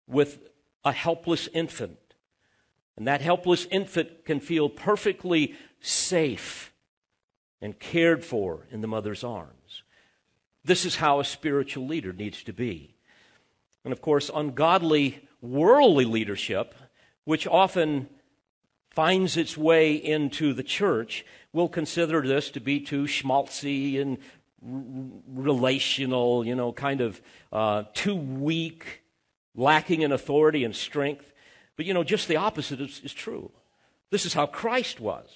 with 0.08 0.40
a 0.84 0.92
helpless 0.92 1.48
infant. 1.54 2.00
And 2.96 3.08
that 3.08 3.22
helpless 3.22 3.68
infant 3.70 4.26
can 4.26 4.40
feel 4.40 4.70
perfectly 4.70 5.56
safe 5.80 6.74
and 7.62 7.78
cared 7.78 8.24
for 8.24 8.68
in 8.72 8.82
the 8.82 8.88
mother's 8.88 9.24
arms. 9.24 9.84
This 10.64 10.86
is 10.86 10.96
how 10.96 11.20
a 11.20 11.26
spiritual 11.26 11.86
leader 11.86 12.14
needs 12.14 12.44
to 12.44 12.54
be. 12.54 12.96
And 13.84 13.92
of 13.92 14.02
course, 14.02 14.32
ungodly, 14.34 15.28
worldly 15.42 16.06
leadership, 16.06 16.74
which 17.26 17.46
often 17.46 18.10
finds 18.98 19.38
its 19.38 19.56
way 19.56 19.94
into 19.94 20.54
the 20.54 20.64
church 20.64 21.24
will 21.54 21.70
consider 21.70 22.24
this 22.24 22.50
to 22.50 22.60
be 22.60 22.80
too 22.80 23.04
schmaltzy 23.04 24.02
and 24.02 24.18
r- 24.18 24.82
relational, 25.36 26.44
you 26.44 26.56
know, 26.56 26.74
kind 26.74 27.00
of 27.00 27.22
uh, 27.54 27.84
too 27.94 28.16
weak, 28.16 29.04
lacking 29.54 30.02
in 30.02 30.12
authority 30.12 30.64
and 30.64 30.76
strength. 30.76 31.32
But, 31.76 31.86
you 31.86 31.94
know, 31.94 32.04
just 32.04 32.28
the 32.28 32.38
opposite 32.38 32.82
is, 32.82 33.00
is 33.04 33.14
true. 33.14 33.52
This 34.10 34.26
is 34.26 34.34
how 34.34 34.48
Christ 34.48 35.00
was. 35.00 35.30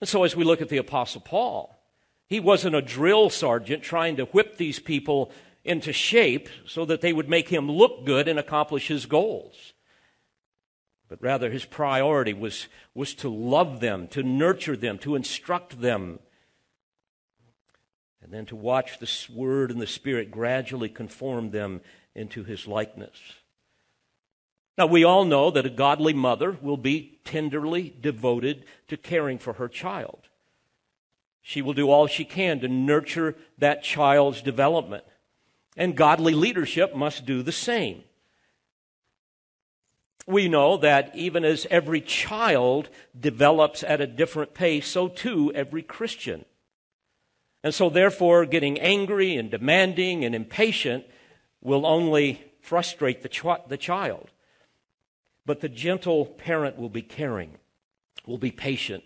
And 0.00 0.08
so, 0.08 0.22
as 0.22 0.36
we 0.36 0.44
look 0.44 0.62
at 0.62 0.68
the 0.68 0.76
Apostle 0.76 1.20
Paul, 1.20 1.76
he 2.28 2.38
wasn't 2.38 2.76
a 2.76 2.80
drill 2.80 3.28
sergeant 3.28 3.82
trying 3.82 4.18
to 4.18 4.26
whip 4.26 4.56
these 4.56 4.78
people 4.78 5.32
into 5.64 5.92
shape 5.92 6.48
so 6.64 6.84
that 6.84 7.00
they 7.00 7.12
would 7.12 7.28
make 7.28 7.48
him 7.48 7.68
look 7.68 8.06
good 8.06 8.28
and 8.28 8.38
accomplish 8.38 8.86
his 8.86 9.04
goals. 9.04 9.73
But 11.14 11.22
rather, 11.22 11.48
his 11.48 11.64
priority 11.64 12.34
was, 12.34 12.66
was 12.92 13.14
to 13.14 13.28
love 13.28 13.78
them, 13.78 14.08
to 14.08 14.24
nurture 14.24 14.76
them, 14.76 14.98
to 14.98 15.14
instruct 15.14 15.80
them, 15.80 16.18
and 18.20 18.32
then 18.32 18.46
to 18.46 18.56
watch 18.56 18.98
the 18.98 19.08
Word 19.32 19.70
and 19.70 19.80
the 19.80 19.86
Spirit 19.86 20.32
gradually 20.32 20.88
conform 20.88 21.52
them 21.52 21.82
into 22.16 22.42
his 22.42 22.66
likeness. 22.66 23.16
Now, 24.76 24.86
we 24.86 25.04
all 25.04 25.24
know 25.24 25.52
that 25.52 25.66
a 25.66 25.70
godly 25.70 26.14
mother 26.14 26.58
will 26.60 26.76
be 26.76 27.20
tenderly 27.24 27.94
devoted 28.00 28.64
to 28.88 28.96
caring 28.96 29.38
for 29.38 29.52
her 29.52 29.68
child. 29.68 30.18
She 31.42 31.62
will 31.62 31.74
do 31.74 31.90
all 31.90 32.08
she 32.08 32.24
can 32.24 32.58
to 32.58 32.66
nurture 32.66 33.36
that 33.58 33.84
child's 33.84 34.42
development. 34.42 35.04
And 35.76 35.96
godly 35.96 36.34
leadership 36.34 36.96
must 36.96 37.24
do 37.24 37.44
the 37.44 37.52
same. 37.52 38.02
We 40.26 40.48
know 40.48 40.76
that 40.78 41.14
even 41.14 41.44
as 41.44 41.66
every 41.70 42.00
child 42.00 42.88
develops 43.18 43.82
at 43.82 44.00
a 44.00 44.06
different 44.06 44.54
pace, 44.54 44.86
so 44.86 45.08
too 45.08 45.52
every 45.54 45.82
Christian. 45.82 46.44
And 47.62 47.74
so, 47.74 47.90
therefore, 47.90 48.44
getting 48.46 48.78
angry 48.78 49.36
and 49.36 49.50
demanding 49.50 50.24
and 50.24 50.34
impatient 50.34 51.04
will 51.62 51.86
only 51.86 52.42
frustrate 52.60 53.22
the, 53.22 53.28
ch- 53.28 53.68
the 53.68 53.76
child. 53.76 54.30
But 55.46 55.60
the 55.60 55.68
gentle 55.68 56.26
parent 56.26 56.78
will 56.78 56.88
be 56.88 57.02
caring, 57.02 57.52
will 58.26 58.38
be 58.38 58.50
patient, 58.50 59.04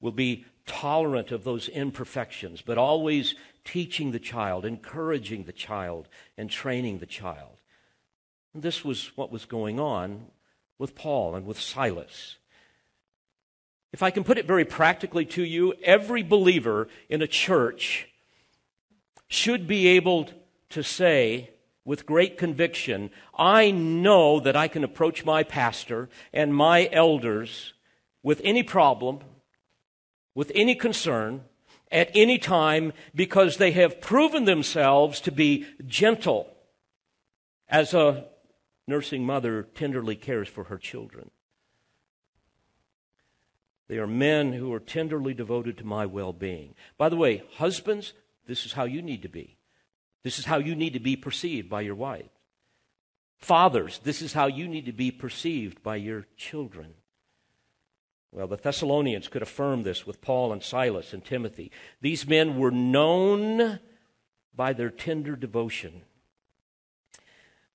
will 0.00 0.12
be 0.12 0.44
tolerant 0.66 1.32
of 1.32 1.42
those 1.42 1.68
imperfections, 1.68 2.62
but 2.62 2.78
always 2.78 3.34
teaching 3.64 4.12
the 4.12 4.20
child, 4.20 4.64
encouraging 4.64 5.44
the 5.44 5.52
child, 5.52 6.08
and 6.38 6.48
training 6.48 6.98
the 6.98 7.06
child. 7.06 7.58
This 8.54 8.84
was 8.84 9.16
what 9.16 9.32
was 9.32 9.44
going 9.44 9.78
on 9.78 10.26
with 10.80 10.94
Paul 10.94 11.34
and 11.34 11.44
with 11.44 11.60
Silas. 11.60 12.38
If 13.92 14.02
I 14.02 14.10
can 14.10 14.24
put 14.24 14.38
it 14.38 14.46
very 14.46 14.64
practically 14.64 15.26
to 15.26 15.44
you, 15.44 15.74
every 15.84 16.22
believer 16.22 16.88
in 17.10 17.20
a 17.20 17.26
church 17.26 18.08
should 19.28 19.66
be 19.66 19.88
able 19.88 20.30
to 20.70 20.82
say 20.82 21.50
with 21.84 22.06
great 22.06 22.38
conviction, 22.38 23.10
I 23.36 23.70
know 23.70 24.40
that 24.40 24.56
I 24.56 24.68
can 24.68 24.82
approach 24.82 25.22
my 25.22 25.42
pastor 25.42 26.08
and 26.32 26.54
my 26.54 26.88
elders 26.92 27.74
with 28.22 28.40
any 28.42 28.62
problem, 28.62 29.20
with 30.34 30.50
any 30.54 30.74
concern, 30.74 31.42
at 31.92 32.10
any 32.14 32.38
time, 32.38 32.94
because 33.14 33.58
they 33.58 33.72
have 33.72 34.00
proven 34.00 34.46
themselves 34.46 35.20
to 35.22 35.32
be 35.32 35.66
gentle 35.86 36.48
as 37.68 37.92
a 37.92 38.29
nursing 38.86 39.24
mother 39.24 39.62
tenderly 39.62 40.16
cares 40.16 40.48
for 40.48 40.64
her 40.64 40.78
children. 40.78 41.30
They 43.88 43.98
are 43.98 44.06
men 44.06 44.52
who 44.52 44.72
are 44.72 44.80
tenderly 44.80 45.34
devoted 45.34 45.76
to 45.78 45.84
my 45.84 46.06
well 46.06 46.32
being. 46.32 46.74
By 46.96 47.08
the 47.08 47.16
way, 47.16 47.42
husbands, 47.56 48.12
this 48.46 48.64
is 48.64 48.74
how 48.74 48.84
you 48.84 49.02
need 49.02 49.22
to 49.22 49.28
be. 49.28 49.56
This 50.22 50.38
is 50.38 50.44
how 50.44 50.58
you 50.58 50.74
need 50.74 50.92
to 50.92 51.00
be 51.00 51.16
perceived 51.16 51.68
by 51.68 51.80
your 51.80 51.94
wife. 51.94 52.30
Fathers, 53.38 54.00
this 54.04 54.22
is 54.22 54.34
how 54.34 54.46
you 54.46 54.68
need 54.68 54.86
to 54.86 54.92
be 54.92 55.10
perceived 55.10 55.82
by 55.82 55.96
your 55.96 56.26
children. 56.36 56.94
Well, 58.32 58.46
the 58.46 58.56
Thessalonians 58.56 59.28
could 59.28 59.42
affirm 59.42 59.82
this 59.82 60.06
with 60.06 60.20
Paul 60.20 60.52
and 60.52 60.62
Silas 60.62 61.12
and 61.12 61.24
Timothy. 61.24 61.72
These 62.00 62.28
men 62.28 62.58
were 62.58 62.70
known 62.70 63.80
by 64.54 64.72
their 64.72 64.90
tender 64.90 65.34
devotion. 65.34 66.02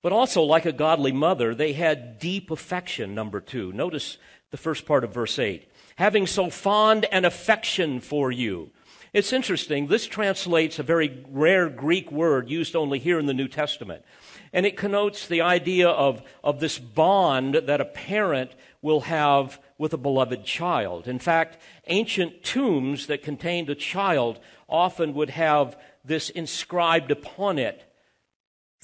But 0.06 0.13
also, 0.13 0.44
like 0.44 0.68
a 0.68 0.72
godly 0.72 1.12
mother, 1.12 1.56
they 1.56 1.74
had 1.74 2.20
deep 2.20 2.52
affection, 2.52 3.15
number 3.15 3.41
two. 3.41 3.74
Notice 3.74 4.20
the 4.52 4.56
first 4.56 4.86
part 4.86 5.04
of 5.04 5.12
verse 5.12 5.39
8. 5.39 5.68
Having 5.96 6.28
so 6.28 6.52
fond 6.52 7.06
an 7.06 7.26
affection 7.26 8.00
for 8.00 8.32
you. 8.32 8.70
It's 9.13 9.34
interesting. 9.34 9.88
This 9.88 10.06
translates 10.06 10.78
a 10.78 10.84
very 10.84 11.26
rare 11.28 11.70
Greek 11.70 12.12
word 12.12 12.52
used 12.52 12.76
only 12.76 13.00
here 13.00 13.18
in 13.18 13.26
the 13.26 13.34
New 13.34 13.48
Testament. 13.48 14.06
And 14.54 14.63
it 14.63 14.78
connotes 14.78 15.28
the 15.28 15.41
idea 15.41 15.89
of, 15.89 16.22
of 16.44 16.60
this 16.60 16.78
bond 16.78 17.56
that 17.56 17.82
a 17.82 17.86
parent 17.86 18.52
will 18.84 19.02
have 19.02 19.60
with 19.80 19.91
a 19.91 19.98
beloved 19.98 20.46
child. 20.46 21.08
In 21.08 21.18
fact, 21.18 21.58
ancient 21.88 22.44
tombs 22.44 23.08
that 23.08 23.24
contained 23.24 23.72
a 23.72 23.76
child 23.76 24.39
often 24.70 25.15
would 25.15 25.32
have 25.32 25.76
this 26.04 26.30
inscribed 26.30 27.10
upon 27.10 27.58
it 27.58 27.85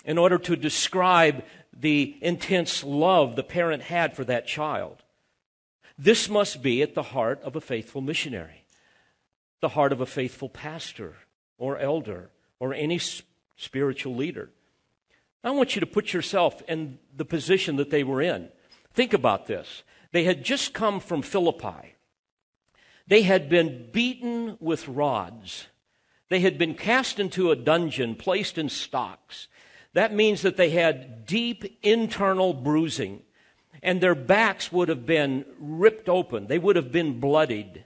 in 0.06 0.18
order 0.18 0.38
to 0.38 0.56
describe 0.56 1.44
the 1.74 2.18
intense 2.22 2.84
love 2.84 3.36
the 3.36 3.44
parent 3.44 3.84
had 3.84 4.14
for 4.14 4.24
that 4.26 4.48
child. 4.48 5.04
This 5.98 6.30
must 6.30 6.62
be 6.62 6.82
at 6.82 6.96
the 6.96 7.04
heart 7.04 7.42
of 7.44 7.56
a 7.56 7.62
faithful 7.62 8.02
missionary 8.02 8.62
the 9.62 9.70
heart 9.70 9.94
of 9.94 10.02
a 10.02 10.06
faithful 10.06 10.50
pastor 10.50 11.14
or 11.58 11.78
elder 11.78 12.30
or 12.60 12.74
any 12.74 13.00
spiritual 13.56 14.16
leader. 14.16 14.50
I 15.44 15.52
want 15.52 15.76
you 15.76 15.80
to 15.80 15.88
put 15.88 16.14
yourself 16.14 16.62
in 16.68 17.00
the 17.16 17.26
position 17.26 17.78
that 17.78 17.90
they 17.90 18.04
were 18.04 18.22
in. 18.22 18.50
Think 18.94 19.14
about 19.14 19.48
this. 19.48 19.84
They 20.12 20.26
had 20.26 20.44
just 20.44 20.74
come 20.74 21.00
from 21.00 21.22
Philippi. 21.22 21.96
They 23.08 23.22
had 23.22 23.50
been 23.50 23.90
beaten 23.92 24.58
with 24.60 24.88
rods. 24.88 25.68
They 26.30 26.42
had 26.42 26.58
been 26.58 26.76
cast 26.76 27.20
into 27.20 27.52
a 27.52 27.56
dungeon, 27.56 28.16
placed 28.16 28.58
in 28.58 28.70
stocks. 28.70 29.48
That 29.94 30.14
means 30.14 30.42
that 30.42 30.58
they 30.58 30.70
had 30.70 31.26
deep 31.26 31.80
internal 31.84 32.54
bruising, 32.54 33.24
and 33.84 34.00
their 34.00 34.16
backs 34.16 34.72
would 34.72 34.90
have 34.90 35.06
been 35.06 35.46
ripped 35.60 36.08
open. 36.08 36.48
They 36.48 36.60
would 36.60 36.76
have 36.76 36.92
been 36.92 37.20
bloodied. 37.20 37.86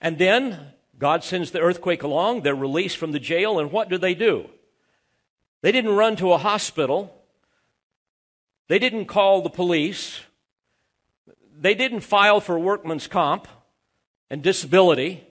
And 0.00 0.18
then 0.18 0.72
God 0.98 1.24
sends 1.24 1.50
the 1.50 1.60
earthquake 1.60 2.02
along, 2.02 2.42
they're 2.42 2.54
released 2.54 2.96
from 2.96 3.12
the 3.12 3.18
jail, 3.18 3.58
and 3.58 3.72
what 3.72 3.88
do 3.88 3.98
they 3.98 4.14
do? 4.14 4.48
They 5.60 5.72
didn't 5.72 5.96
run 5.96 6.16
to 6.16 6.32
a 6.32 6.38
hospital. 6.38 7.14
They 8.68 8.78
didn't 8.78 9.06
call 9.06 9.42
the 9.42 9.50
police. 9.50 10.20
They 11.56 11.74
didn't 11.74 12.00
file 12.00 12.40
for 12.40 12.58
workman's 12.58 13.06
comp 13.06 13.46
and 14.30 14.42
disability. 14.42 15.24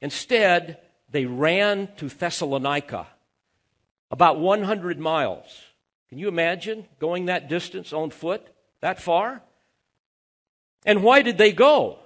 Instead, 0.00 0.78
they 1.10 1.24
ran 1.24 1.88
to 1.96 2.08
Thessalonica, 2.08 3.06
about 4.10 4.38
100 4.38 4.98
miles. 4.98 5.62
Can 6.08 6.18
you 6.18 6.28
imagine 6.28 6.86
going 6.98 7.26
that 7.26 7.48
distance 7.48 7.92
on 7.92 8.10
foot, 8.10 8.46
that 8.80 9.00
far? 9.00 9.42
And 10.86 11.02
why 11.02 11.22
did 11.22 11.36
they 11.38 11.52
go? 11.52 11.98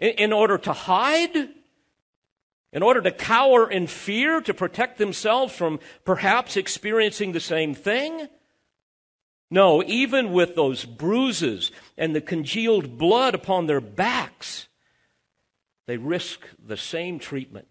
In, 0.00 0.10
in 0.10 0.32
order 0.32 0.58
to 0.58 0.72
hide? 0.72 1.48
In 2.72 2.82
order 2.82 3.00
to 3.00 3.10
cower 3.10 3.70
in 3.70 3.86
fear 3.86 4.42
to 4.42 4.52
protect 4.52 4.98
themselves 4.98 5.54
from 5.54 5.80
perhaps 6.04 6.56
experiencing 6.56 7.32
the 7.32 7.40
same 7.40 7.74
thing? 7.74 8.28
No, 9.50 9.82
even 9.84 10.32
with 10.32 10.54
those 10.54 10.84
bruises 10.84 11.72
and 11.96 12.14
the 12.14 12.20
congealed 12.20 12.98
blood 12.98 13.34
upon 13.34 13.66
their 13.66 13.80
backs, 13.80 14.68
they 15.86 15.96
risk 15.96 16.40
the 16.62 16.76
same 16.76 17.18
treatment 17.18 17.66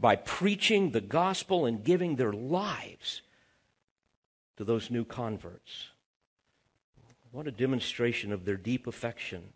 by 0.00 0.16
preaching 0.16 0.90
the 0.90 1.00
gospel 1.00 1.66
and 1.66 1.84
giving 1.84 2.16
their 2.16 2.32
lives 2.32 3.20
to 4.56 4.64
those 4.64 4.90
new 4.90 5.04
converts. 5.04 5.90
What 7.32 7.46
a 7.46 7.52
demonstration 7.52 8.32
of 8.32 8.44
their 8.44 8.56
deep 8.56 8.86
affection 8.86 9.52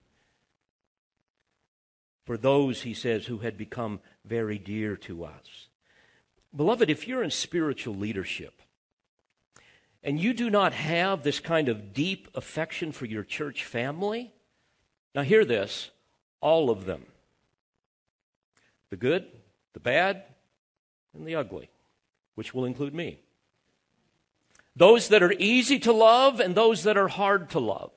for 2.24 2.36
those, 2.36 2.82
he 2.82 2.94
says, 2.94 3.26
who 3.26 3.38
had 3.38 3.58
become 3.58 4.00
very 4.24 4.58
dear 4.58 4.96
to 4.98 5.24
us. 5.24 5.68
Beloved, 6.54 6.88
if 6.88 7.06
you're 7.06 7.22
in 7.22 7.30
spiritual 7.30 7.94
leadership 7.94 8.62
and 10.02 10.20
you 10.20 10.32
do 10.32 10.48
not 10.50 10.72
have 10.72 11.22
this 11.22 11.40
kind 11.40 11.68
of 11.68 11.92
deep 11.92 12.28
affection 12.34 12.92
for 12.92 13.06
your 13.06 13.24
church 13.24 13.64
family, 13.64 14.32
now 15.14 15.22
hear 15.22 15.44
this 15.44 15.90
all 16.40 16.70
of 16.70 16.84
them 16.84 17.06
the 18.90 18.96
good, 18.96 19.26
the 19.72 19.80
bad, 19.80 20.22
and 21.14 21.26
the 21.26 21.34
ugly, 21.34 21.70
which 22.34 22.54
will 22.54 22.64
include 22.64 22.94
me. 22.94 23.18
Those 24.76 25.08
that 25.08 25.22
are 25.22 25.34
easy 25.38 25.78
to 25.80 25.92
love 25.92 26.40
and 26.40 26.54
those 26.54 26.82
that 26.82 26.96
are 26.96 27.08
hard 27.08 27.50
to 27.50 27.60
love. 27.60 27.92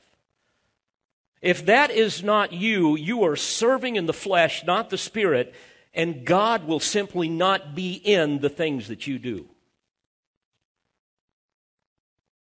If 1.41 1.65
that 1.65 1.91
is 1.91 2.23
not 2.23 2.53
you, 2.53 2.95
you 2.95 3.23
are 3.23 3.35
serving 3.35 3.95
in 3.95 4.05
the 4.05 4.13
flesh, 4.13 4.63
not 4.65 4.89
the 4.89 4.97
spirit, 4.97 5.53
and 5.93 6.25
God 6.25 6.65
will 6.65 6.79
simply 6.79 7.29
not 7.29 7.73
be 7.75 7.93
in 7.93 8.39
the 8.39 8.49
things 8.49 8.87
that 8.87 9.07
you 9.07 9.17
do. 9.17 9.47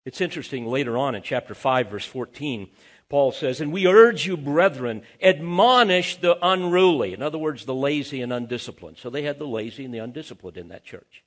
It's 0.06 0.22
interesting 0.22 0.66
later 0.66 0.98
on 0.98 1.14
in 1.16 1.22
chapter 1.22 1.54
5, 1.54 1.90
verse 1.90 2.06
14, 2.06 2.68
Paul 3.10 3.32
says, 3.32 3.60
And 3.60 3.72
we 3.72 3.88
urge 3.88 4.28
you, 4.28 4.38
brethren, 4.38 5.02
admonish 5.22 6.18
the 6.18 6.38
unruly. 6.46 7.14
In 7.14 7.22
other 7.22 7.40
words, 7.40 7.66
the 7.66 7.76
lazy 7.76 8.22
and 8.22 8.32
undisciplined. 8.32 8.98
So 8.98 9.10
they 9.10 9.24
had 9.24 9.40
the 9.40 9.48
lazy 9.48 9.86
and 9.86 9.94
the 9.94 10.00
undisciplined 10.00 10.58
in 10.58 10.70
that 10.70 10.86
church. 10.86 11.24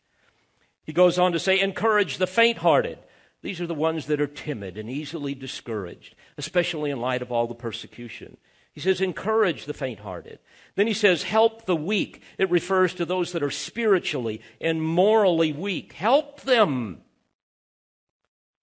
He 0.85 0.93
goes 0.93 1.19
on 1.19 1.33
to 1.33 1.41
say, 1.41 1.61
Encourage 1.61 2.19
the 2.19 2.27
faint 2.27 2.59
hearted. 2.59 2.99
These 3.43 3.61
are 3.61 3.67
the 3.67 3.75
ones 3.75 4.07
that 4.07 4.21
are 4.21 4.29
timid 4.29 4.79
and 4.79 4.89
easily 4.89 5.35
discouraged, 5.35 6.15
especially 6.39 6.91
in 6.91 7.01
light 7.01 7.23
of 7.23 7.33
all 7.33 7.49
the 7.49 7.55
persecution. 7.55 8.37
He 8.73 8.81
says, 8.81 9.01
encourage 9.01 9.67
the 9.67 9.75
faint 9.75 10.01
hearted. 10.01 10.39
Then 10.77 10.87
he 10.87 10.95
says, 10.95 11.25
help 11.25 11.67
the 11.67 11.77
weak. 11.77 12.23
It 12.39 12.51
refers 12.51 12.95
to 12.95 13.05
those 13.05 13.33
that 13.33 13.43
are 13.43 13.51
spiritually 13.51 14.41
and 14.61 14.83
morally 14.83 15.53
weak. 15.53 15.93
Help 15.93 16.43
them. 16.43 17.03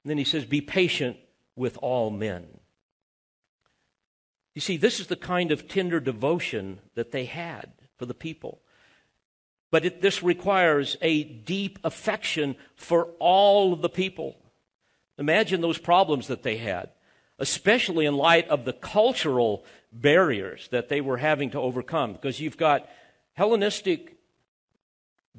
And 0.03 0.09
then 0.09 0.17
he 0.17 0.23
says, 0.23 0.45
be 0.45 0.61
patient 0.61 1.17
with 1.55 1.77
all 1.81 2.09
men. 2.09 2.58
You 4.59 4.61
see, 4.61 4.75
this 4.75 4.99
is 4.99 5.07
the 5.07 5.15
kind 5.15 5.53
of 5.53 5.69
tender 5.69 6.01
devotion 6.01 6.81
that 6.95 7.11
they 7.13 7.23
had 7.23 7.71
for 7.95 8.05
the 8.05 8.13
people. 8.13 8.59
But 9.71 9.85
it, 9.85 10.01
this 10.01 10.21
requires 10.21 10.97
a 11.01 11.23
deep 11.23 11.79
affection 11.85 12.57
for 12.75 13.05
all 13.19 13.71
of 13.71 13.81
the 13.81 13.87
people. 13.87 14.35
Imagine 15.17 15.61
those 15.61 15.77
problems 15.77 16.27
that 16.27 16.43
they 16.43 16.57
had, 16.57 16.89
especially 17.37 18.05
in 18.05 18.17
light 18.17 18.49
of 18.49 18.65
the 18.65 18.73
cultural 18.73 19.63
barriers 19.93 20.67
that 20.71 20.89
they 20.89 20.99
were 20.99 21.15
having 21.15 21.51
to 21.51 21.57
overcome. 21.61 22.11
Because 22.11 22.41
you've 22.41 22.57
got 22.57 22.85
Hellenistic 23.35 24.17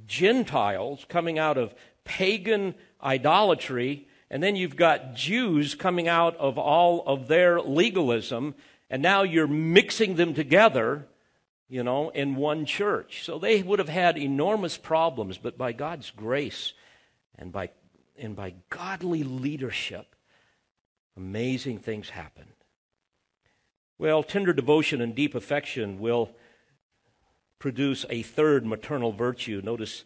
Gentiles 0.07 1.05
coming 1.11 1.39
out 1.39 1.59
of 1.59 1.75
pagan 2.05 2.75
idolatry, 3.05 4.09
and 4.31 4.43
then 4.43 4.57
you've 4.57 4.77
got 4.77 5.15
Jews 5.15 5.75
coming 5.75 6.09
out 6.09 6.39
of 6.39 6.57
all 6.57 7.05
of 7.07 7.29
their 7.29 7.61
legalism, 7.61 8.55
and 8.91 9.01
now 9.01 9.23
you're 9.23 9.47
mixing 9.47 10.17
them 10.17 10.35
together, 10.35 11.07
you 11.69 11.85
know, 11.85 12.11
in 12.11 12.35
one 12.35 12.67
church. 12.67 13.23
So 13.25 13.39
they 13.39 13.63
would 13.63 13.79
have 13.79 13.89
had 13.89 14.19
enormous 14.19 14.77
problems, 14.77 15.39
but 15.39 15.57
by 15.57 15.73
God's 15.73 16.11
grace 16.11 16.75
and 17.39 17.53
by 17.53 17.71
and 18.19 18.37
by 18.37 18.55
godly 18.69 19.23
leadership, 19.23 20.15
amazing 21.17 21.79
things 21.79 22.11
happen. 22.11 22.45
Well, 23.99 24.23
tender 24.23 24.53
devotion 24.53 25.01
and 25.01 25.15
deep 25.15 25.35
affection 25.35 25.99
will 25.99 26.31
produce 27.59 28.05
a 28.11 28.23
third 28.23 28.67
maternal 28.67 29.13
virtue. 29.13 29.63
Notice 29.65 30.05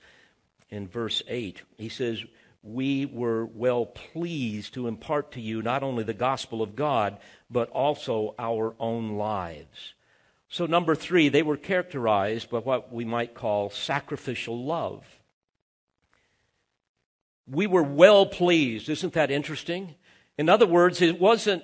in 0.70 0.86
verse 0.86 1.22
8, 1.26 1.62
he 1.76 1.88
says, 1.88 2.24
We 2.64 3.06
were 3.06 3.44
well 3.44 3.86
pleased 3.86 4.74
to 4.74 4.88
impart 4.88 5.32
to 5.32 5.40
you 5.40 5.62
not 5.62 5.82
only 5.82 6.02
the 6.02 6.14
gospel 6.14 6.62
of 6.62 6.74
God, 6.74 7.18
but 7.50 7.68
also 7.70 8.34
our 8.38 8.74
own 8.80 9.16
lives. 9.16 9.94
So, 10.48 10.66
number 10.66 10.94
three, 10.94 11.28
they 11.28 11.42
were 11.42 11.56
characterized 11.56 12.50
by 12.50 12.58
what 12.58 12.92
we 12.92 13.04
might 13.04 13.34
call 13.34 13.70
sacrificial 13.70 14.64
love 14.64 15.04
we 17.46 17.66
were 17.66 17.82
well 17.82 18.26
pleased. 18.26 18.88
Isn't 18.88 19.12
that 19.14 19.30
interesting? 19.30 19.94
In 20.38 20.48
other 20.48 20.66
words, 20.66 21.02
it 21.02 21.20
wasn't 21.20 21.62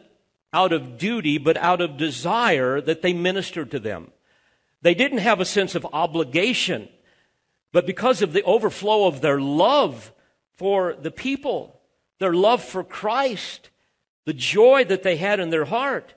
out 0.53 0.73
of 0.73 0.99
duty, 0.99 1.39
but 1.39 1.57
out 1.57 1.81
of 1.81 1.97
desire 1.97 2.81
that 2.81 3.03
they 3.03 3.13
ministered 3.13 3.71
to 3.71 3.79
them. 3.79 4.11
They 4.83 4.95
didn't 4.95 5.19
have 5.19 5.41
a 5.41 5.45
sense 5.45 5.75
of 5.75 5.87
obligation, 5.93 6.89
but 7.73 7.87
because 7.87 8.23
of 8.23 8.33
the 8.33 8.43
overflow 8.43 9.07
of 9.07 9.21
their 9.21 9.41
love 9.41 10.13
for 10.61 10.93
the 10.93 11.11
people, 11.11 11.81
their 12.19 12.35
love 12.35 12.63
for 12.63 12.85
Christ, 12.85 13.71
the 14.27 14.35
joy 14.35 14.85
that 14.85 15.03
they 15.03 15.17
had 15.17 15.41
in 15.41 15.49
their 15.49 15.65
heart, 15.65 16.13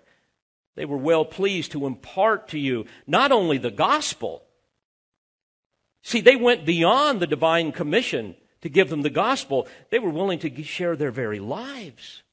they 0.76 0.84
were 0.84 0.98
well 0.98 1.24
pleased 1.24 1.72
to 1.72 1.86
impart 1.86 2.50
to 2.50 2.60
you 2.60 2.86
not 3.08 3.32
only 3.32 3.58
the 3.58 3.72
gospel. 3.72 4.44
See, 6.02 6.20
they 6.20 6.36
went 6.36 6.66
beyond 6.66 7.22
the 7.22 7.26
divine 7.26 7.72
commission 7.72 8.36
to 8.60 8.68
give 8.68 8.90
them 8.90 9.04
the 9.04 9.10
gospel, 9.10 9.66
they 9.92 10.00
were 10.00 10.10
willing 10.10 10.40
to 10.40 10.64
share 10.64 10.98
their 10.98 11.12
very 11.12 11.40
lives. 11.40 12.24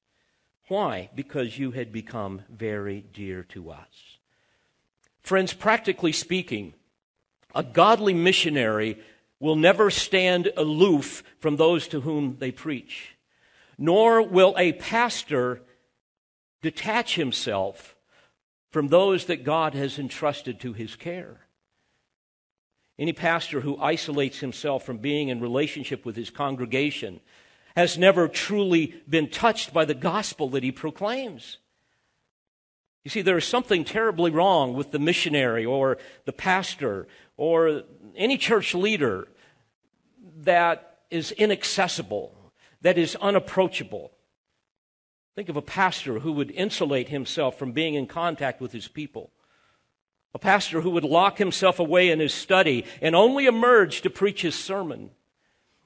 Why? 0.67 1.11
Because 1.15 1.61
you 1.61 1.71
had 1.71 1.93
become 1.93 2.43
very 2.51 3.05
dear 3.13 3.45
to 3.51 3.71
us. 3.71 4.19
Friends, 5.23 5.53
practically 5.53 6.11
speaking, 6.11 6.75
a 7.55 7.63
godly 7.63 8.15
missionary 8.15 8.99
will 9.41 9.57
never 9.57 9.91
stand 9.91 10.53
aloof 10.57 11.25
from 11.39 11.57
those 11.57 11.89
to 11.89 12.03
whom 12.03 12.37
they 12.39 12.53
preach, 12.53 13.17
nor 13.79 14.23
will 14.23 14.55
a 14.59 14.73
pastor 14.75 15.63
detach 16.63 17.17
himself 17.17 17.97
from 18.71 18.89
those 18.89 19.25
that 19.25 19.43
God 19.43 19.75
has 19.75 19.99
entrusted 19.99 20.61
to 20.61 20.75
his 20.75 20.95
care. 20.95 21.41
Any 22.99 23.15
pastor 23.15 23.63
who 23.63 23.81
isolates 23.81 24.41
himself 24.41 24.85
from 24.85 24.99
being 24.99 25.29
in 25.29 25.41
relationship 25.41 26.05
with 26.05 26.17
his 26.17 26.29
congregation 26.29 27.21
has 27.75 27.97
never 27.97 28.29
truly 28.29 28.95
been 29.09 29.31
touched 29.31 29.73
by 29.73 29.87
the 29.87 29.95
gospel 29.95 30.51
that 30.51 30.63
he 30.63 30.71
proclaims. 30.71 31.57
You 33.05 33.11
see, 33.11 33.23
there 33.23 33.39
is 33.39 33.47
something 33.47 33.85
terribly 33.85 34.31
wrong 34.31 34.75
with 34.75 34.91
the 34.91 34.99
missionary 34.99 35.65
or 35.65 35.97
the 36.27 36.33
pastor 36.33 37.09
or 37.39 37.85
any 38.17 38.39
church 38.39 38.75
leader 38.75 39.29
that 40.43 40.99
is 41.11 41.33
inaccessible, 41.33 42.35
that 42.83 42.99
is 42.99 43.17
unapproachable. 43.17 44.13
Think 45.35 45.49
of 45.49 45.57
a 45.57 45.63
pastor 45.63 46.21
who 46.21 46.33
would 46.33 46.51
insulate 46.51 47.09
himself 47.09 47.59
from 47.59 47.73
being 47.73 47.95
in 47.95 48.07
contact 48.07 48.61
with 48.61 48.73
his 48.73 48.89
people. 48.89 49.31
A 50.35 50.39
pastor 50.39 50.81
who 50.81 50.91
would 50.91 51.05
lock 51.05 51.39
himself 51.39 51.79
away 51.79 52.11
in 52.11 52.21
his 52.21 52.33
study 52.33 52.85
and 53.03 53.17
only 53.17 53.47
emerge 53.47 54.01
to 54.03 54.11
preach 54.11 54.43
his 54.43 54.55
sermon. 54.55 55.11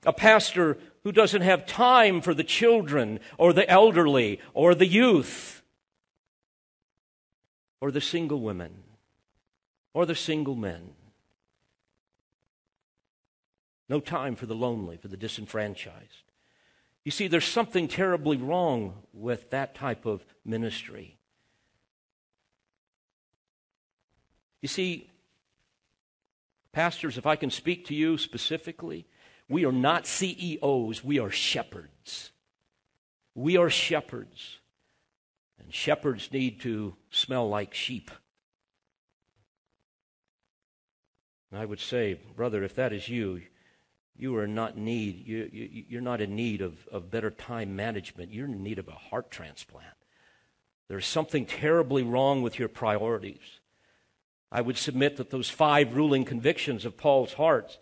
A 0.05 0.13
pastor 0.13 0.77
who 1.03 1.13
doesn't 1.13 1.43
have 1.43 1.67
time 1.67 2.21
for 2.21 2.35
the 2.35 2.45
children 2.45 3.21
or 3.39 3.53
the 3.53 3.69
elderly 3.69 4.41
or 4.53 4.75
the 4.75 4.87
youth 4.87 5.63
or 7.81 7.91
the 7.91 8.01
single 8.01 8.41
women 8.41 8.83
or 9.95 10.05
the 10.05 10.15
single 10.15 10.57
men. 10.57 10.91
No 13.89 14.01
time 14.01 14.35
for 14.37 14.47
the 14.47 14.55
lonely, 14.55 14.97
for 14.97 15.09
the 15.09 15.17
disenfranchised. 15.17 16.25
You 17.05 17.11
see, 17.11 17.29
there's 17.29 17.45
something 17.45 17.87
terribly 17.87 18.39
wrong 18.39 19.03
with 19.13 19.51
that 19.51 19.75
type 19.75 20.07
of 20.07 20.25
ministry. 20.45 21.19
You 24.63 24.69
see, 24.69 25.11
pastors, 26.73 27.19
if 27.19 27.27
I 27.27 27.37
can 27.37 27.51
speak 27.51 27.87
to 27.87 27.95
you 27.95 28.17
specifically, 28.17 29.07
we 29.49 29.67
are 29.67 29.73
not 29.73 30.07
CEOs, 30.07 31.05
we 31.05 31.19
are 31.19 31.31
shepherds. 31.31 32.33
We 33.35 33.59
are 33.59 33.69
shepherds. 33.69 34.59
And 35.59 35.73
shepherds 35.73 36.31
need 36.33 36.61
to 36.61 36.97
smell 37.11 37.49
like 37.49 37.75
sheep. 37.75 38.11
And 41.51 41.61
I 41.61 41.67
would 41.67 41.81
say, 41.81 42.21
brother, 42.35 42.65
if 42.65 42.75
that 42.77 42.93
is 42.93 43.09
you, 43.09 43.43
you 44.17 44.37
are 44.37 44.47
not 44.47 44.77
need 44.77 45.27
you, 45.27 45.49
you, 45.53 45.85
you're 45.89 46.01
not 46.01 46.21
in 46.21 46.37
need 46.37 46.61
of, 46.61 46.87
of 46.89 47.11
better 47.11 47.31
time 47.31 47.75
management. 47.77 48.33
You're 48.33 48.47
in 48.47 48.63
need 48.63 48.79
of 48.79 48.89
a 48.89 48.93
heart 48.93 49.31
transplant. 49.31 49.87
There's 50.89 51.07
something 51.07 51.47
terribly 51.47 52.03
wrong 52.03 52.43
with 52.43 52.59
your 52.59 52.69
priorities. 52.69 53.61
I 54.53 54.61
would 54.61 54.79
submit 54.79 55.17
that 55.17 55.31
those 55.31 55.51
five 55.51 55.97
ruling 55.97 56.25
convictions 56.25 56.85
of 56.85 56.97
Paul's 56.97 57.33
heart 57.33 57.79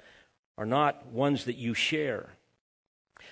are 0.56 0.64
not 0.64 1.06
ones 1.06 1.44
that 1.44 1.56
you 1.56 1.74
share. 1.74 2.30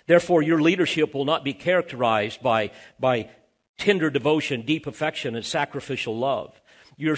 Therefore, 0.06 0.42
your 0.42 0.60
leadership 0.60 1.14
will 1.14 1.24
not 1.24 1.44
be 1.44 1.54
characterized 1.54 2.42
by, 2.42 2.72
by 2.98 3.30
tender 3.78 4.10
devotion, 4.10 4.62
deep 4.62 4.86
affection, 4.86 5.36
and 5.36 5.44
sacrificial 5.44 6.18
love. 6.18 6.60
Your, 6.96 7.16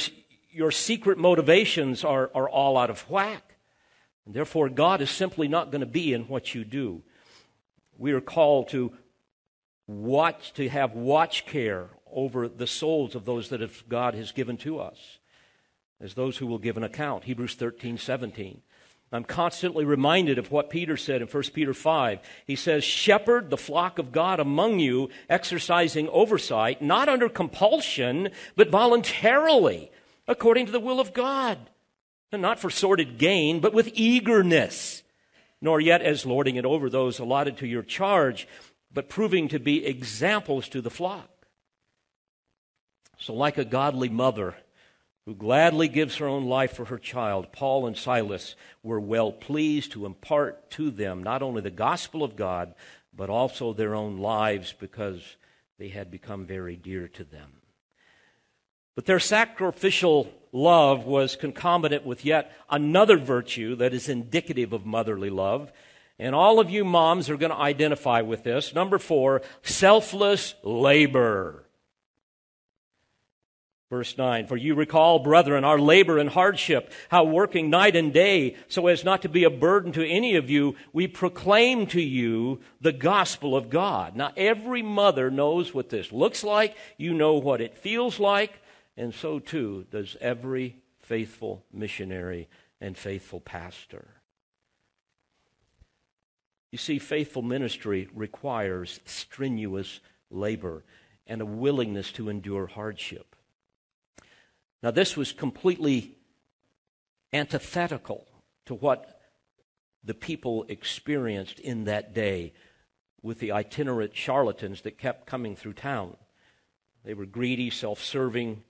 your 0.50 0.70
secret 0.70 1.18
motivations 1.18 2.04
are, 2.04 2.30
are 2.34 2.48
all 2.48 2.76
out 2.76 2.90
of 2.90 3.08
whack. 3.10 3.51
And 4.26 4.34
therefore, 4.34 4.68
God 4.68 5.00
is 5.00 5.10
simply 5.10 5.48
not 5.48 5.70
going 5.70 5.80
to 5.80 5.86
be 5.86 6.12
in 6.12 6.22
what 6.28 6.54
you 6.54 6.64
do. 6.64 7.02
We 7.98 8.12
are 8.12 8.20
called 8.20 8.68
to 8.70 8.92
watch, 9.86 10.52
to 10.54 10.68
have 10.68 10.92
watch 10.92 11.46
care 11.46 11.90
over 12.10 12.48
the 12.48 12.66
souls 12.66 13.14
of 13.14 13.24
those 13.24 13.48
that 13.48 13.88
God 13.88 14.14
has 14.14 14.32
given 14.32 14.56
to 14.58 14.78
us 14.78 15.18
as 16.00 16.14
those 16.14 16.38
who 16.38 16.46
will 16.46 16.58
give 16.58 16.76
an 16.76 16.84
account. 16.84 17.24
Hebrews 17.24 17.54
13, 17.54 17.96
17. 17.96 18.60
I'm 19.14 19.24
constantly 19.24 19.84
reminded 19.84 20.38
of 20.38 20.50
what 20.50 20.70
Peter 20.70 20.96
said 20.96 21.20
in 21.20 21.28
1 21.28 21.42
Peter 21.52 21.74
5. 21.74 22.18
He 22.46 22.56
says, 22.56 22.82
Shepherd 22.82 23.50
the 23.50 23.58
flock 23.58 23.98
of 23.98 24.10
God 24.10 24.40
among 24.40 24.78
you, 24.78 25.10
exercising 25.28 26.08
oversight, 26.08 26.80
not 26.80 27.10
under 27.10 27.28
compulsion, 27.28 28.30
but 28.56 28.70
voluntarily, 28.70 29.90
according 30.26 30.64
to 30.64 30.72
the 30.72 30.80
will 30.80 30.98
of 30.98 31.12
God, 31.12 31.58
not 32.40 32.58
for 32.58 32.70
sordid 32.70 33.18
gain, 33.18 33.60
but 33.60 33.74
with 33.74 33.90
eagerness, 33.94 35.02
nor 35.60 35.80
yet 35.80 36.02
as 36.02 36.26
lording 36.26 36.56
it 36.56 36.64
over 36.64 36.88
those 36.88 37.18
allotted 37.18 37.58
to 37.58 37.66
your 37.66 37.82
charge, 37.82 38.48
but 38.92 39.08
proving 39.08 39.48
to 39.48 39.58
be 39.58 39.84
examples 39.84 40.68
to 40.68 40.80
the 40.80 40.90
flock. 40.90 41.28
So, 43.18 43.34
like 43.34 43.58
a 43.58 43.64
godly 43.64 44.08
mother, 44.08 44.56
who 45.24 45.34
gladly 45.34 45.88
gives 45.88 46.16
her 46.16 46.26
own 46.26 46.46
life 46.46 46.72
for 46.74 46.86
her 46.86 46.98
child, 46.98 47.52
Paul 47.52 47.86
and 47.86 47.96
Silas 47.96 48.56
were 48.82 48.98
well 48.98 49.30
pleased 49.30 49.92
to 49.92 50.06
impart 50.06 50.70
to 50.72 50.90
them 50.90 51.22
not 51.22 51.42
only 51.42 51.62
the 51.62 51.70
gospel 51.70 52.24
of 52.24 52.34
God, 52.34 52.74
but 53.14 53.30
also 53.30 53.72
their 53.72 53.94
own 53.94 54.18
lives 54.18 54.74
because 54.78 55.36
they 55.78 55.88
had 55.88 56.10
become 56.10 56.44
very 56.44 56.76
dear 56.76 57.06
to 57.08 57.24
them. 57.24 57.61
But 58.94 59.06
their 59.06 59.20
sacrificial 59.20 60.32
love 60.52 61.06
was 61.06 61.36
concomitant 61.36 62.04
with 62.04 62.24
yet 62.24 62.52
another 62.70 63.16
virtue 63.16 63.76
that 63.76 63.94
is 63.94 64.08
indicative 64.08 64.72
of 64.72 64.84
motherly 64.84 65.30
love. 65.30 65.72
And 66.18 66.34
all 66.34 66.60
of 66.60 66.70
you 66.70 66.84
moms 66.84 67.30
are 67.30 67.36
going 67.36 67.50
to 67.52 67.56
identify 67.56 68.20
with 68.20 68.44
this. 68.44 68.74
Number 68.74 68.98
four, 68.98 69.42
selfless 69.62 70.54
labor. 70.62 71.64
Verse 73.92 74.16
9, 74.16 74.46
for 74.46 74.56
you 74.56 74.74
recall, 74.74 75.18
brethren, 75.18 75.64
our 75.64 75.78
labor 75.78 76.16
and 76.16 76.30
hardship, 76.30 76.90
how 77.10 77.24
working 77.24 77.68
night 77.68 77.94
and 77.94 78.10
day, 78.10 78.56
so 78.66 78.86
as 78.86 79.04
not 79.04 79.20
to 79.20 79.28
be 79.28 79.44
a 79.44 79.50
burden 79.50 79.92
to 79.92 80.08
any 80.08 80.34
of 80.36 80.48
you, 80.48 80.76
we 80.94 81.06
proclaim 81.06 81.86
to 81.88 82.00
you 82.00 82.60
the 82.80 82.92
gospel 82.92 83.54
of 83.54 83.68
God. 83.68 84.16
Now, 84.16 84.32
every 84.34 84.80
mother 84.80 85.30
knows 85.30 85.74
what 85.74 85.90
this 85.90 86.10
looks 86.10 86.42
like. 86.42 86.74
You 86.96 87.12
know 87.12 87.34
what 87.34 87.60
it 87.60 87.76
feels 87.76 88.18
like. 88.18 88.61
And 88.96 89.14
so 89.14 89.38
too 89.38 89.86
does 89.90 90.16
every 90.20 90.76
faithful 91.00 91.64
missionary 91.72 92.48
and 92.80 92.96
faithful 92.96 93.40
pastor. 93.40 94.08
You 96.70 96.78
see, 96.78 96.98
faithful 96.98 97.42
ministry 97.42 98.08
requires 98.14 99.00
strenuous 99.04 100.00
labor 100.30 100.84
and 101.26 101.40
a 101.40 101.46
willingness 101.46 102.10
to 102.12 102.28
endure 102.28 102.66
hardship. 102.66 103.36
Now, 104.82 104.90
this 104.90 105.16
was 105.16 105.32
completely 105.32 106.16
antithetical 107.32 108.26
to 108.66 108.74
what 108.74 109.20
the 110.02 110.14
people 110.14 110.64
experienced 110.68 111.60
in 111.60 111.84
that 111.84 112.14
day 112.14 112.52
with 113.22 113.38
the 113.38 113.52
itinerant 113.52 114.16
charlatans 114.16 114.80
that 114.80 114.98
kept 114.98 115.26
coming 115.26 115.54
through 115.54 115.74
town. 115.74 116.16
They 117.04 117.14
were 117.14 117.26
greedy, 117.26 117.70
self 117.70 118.02
serving, 118.02 118.64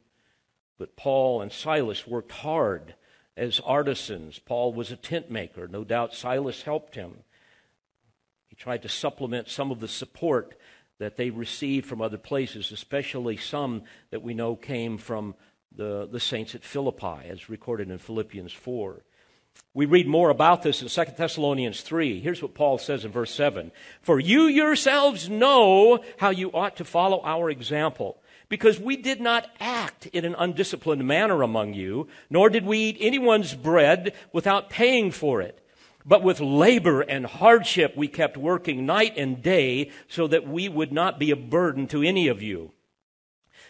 but 0.82 0.96
Paul 0.96 1.42
and 1.42 1.52
Silas 1.52 2.08
worked 2.08 2.32
hard 2.32 2.96
as 3.36 3.60
artisans. 3.60 4.40
Paul 4.40 4.72
was 4.72 4.90
a 4.90 4.96
tent 4.96 5.30
maker. 5.30 5.68
No 5.68 5.84
doubt 5.84 6.12
Silas 6.12 6.62
helped 6.62 6.96
him. 6.96 7.18
He 8.48 8.56
tried 8.56 8.82
to 8.82 8.88
supplement 8.88 9.48
some 9.48 9.70
of 9.70 9.78
the 9.78 9.86
support 9.86 10.58
that 10.98 11.16
they 11.16 11.30
received 11.30 11.86
from 11.86 12.02
other 12.02 12.18
places, 12.18 12.72
especially 12.72 13.36
some 13.36 13.84
that 14.10 14.22
we 14.24 14.34
know 14.34 14.56
came 14.56 14.98
from 14.98 15.36
the, 15.70 16.08
the 16.10 16.18
saints 16.18 16.56
at 16.56 16.64
Philippi, 16.64 17.28
as 17.28 17.48
recorded 17.48 17.88
in 17.88 17.98
Philippians 17.98 18.52
4. 18.52 19.04
We 19.74 19.86
read 19.86 20.08
more 20.08 20.30
about 20.30 20.64
this 20.64 20.82
in 20.82 20.88
2 20.88 21.12
Thessalonians 21.16 21.82
3. 21.82 22.18
Here's 22.18 22.42
what 22.42 22.54
Paul 22.54 22.78
says 22.78 23.04
in 23.04 23.12
verse 23.12 23.32
7 23.32 23.70
For 24.00 24.18
you 24.18 24.48
yourselves 24.48 25.28
know 25.28 26.02
how 26.16 26.30
you 26.30 26.50
ought 26.50 26.74
to 26.78 26.84
follow 26.84 27.20
our 27.22 27.50
example, 27.50 28.20
because 28.52 28.78
we 28.78 28.98
did 28.98 29.18
not 29.18 29.48
act 29.60 30.04
in 30.08 30.26
an 30.26 30.34
undisciplined 30.36 31.02
manner 31.06 31.40
among 31.40 31.72
you, 31.72 32.06
nor 32.28 32.50
did 32.50 32.66
we 32.66 32.76
eat 32.76 32.98
anyone's 33.00 33.54
bread 33.54 34.12
without 34.30 34.68
paying 34.68 35.10
for 35.10 35.40
it. 35.40 35.66
But 36.04 36.22
with 36.22 36.38
labor 36.38 37.00
and 37.00 37.24
hardship 37.24 37.96
we 37.96 38.08
kept 38.08 38.36
working 38.36 38.84
night 38.84 39.14
and 39.16 39.42
day 39.42 39.90
so 40.06 40.26
that 40.26 40.46
we 40.46 40.68
would 40.68 40.92
not 40.92 41.18
be 41.18 41.30
a 41.30 41.34
burden 41.34 41.86
to 41.86 42.02
any 42.02 42.28
of 42.28 42.42
you. 42.42 42.72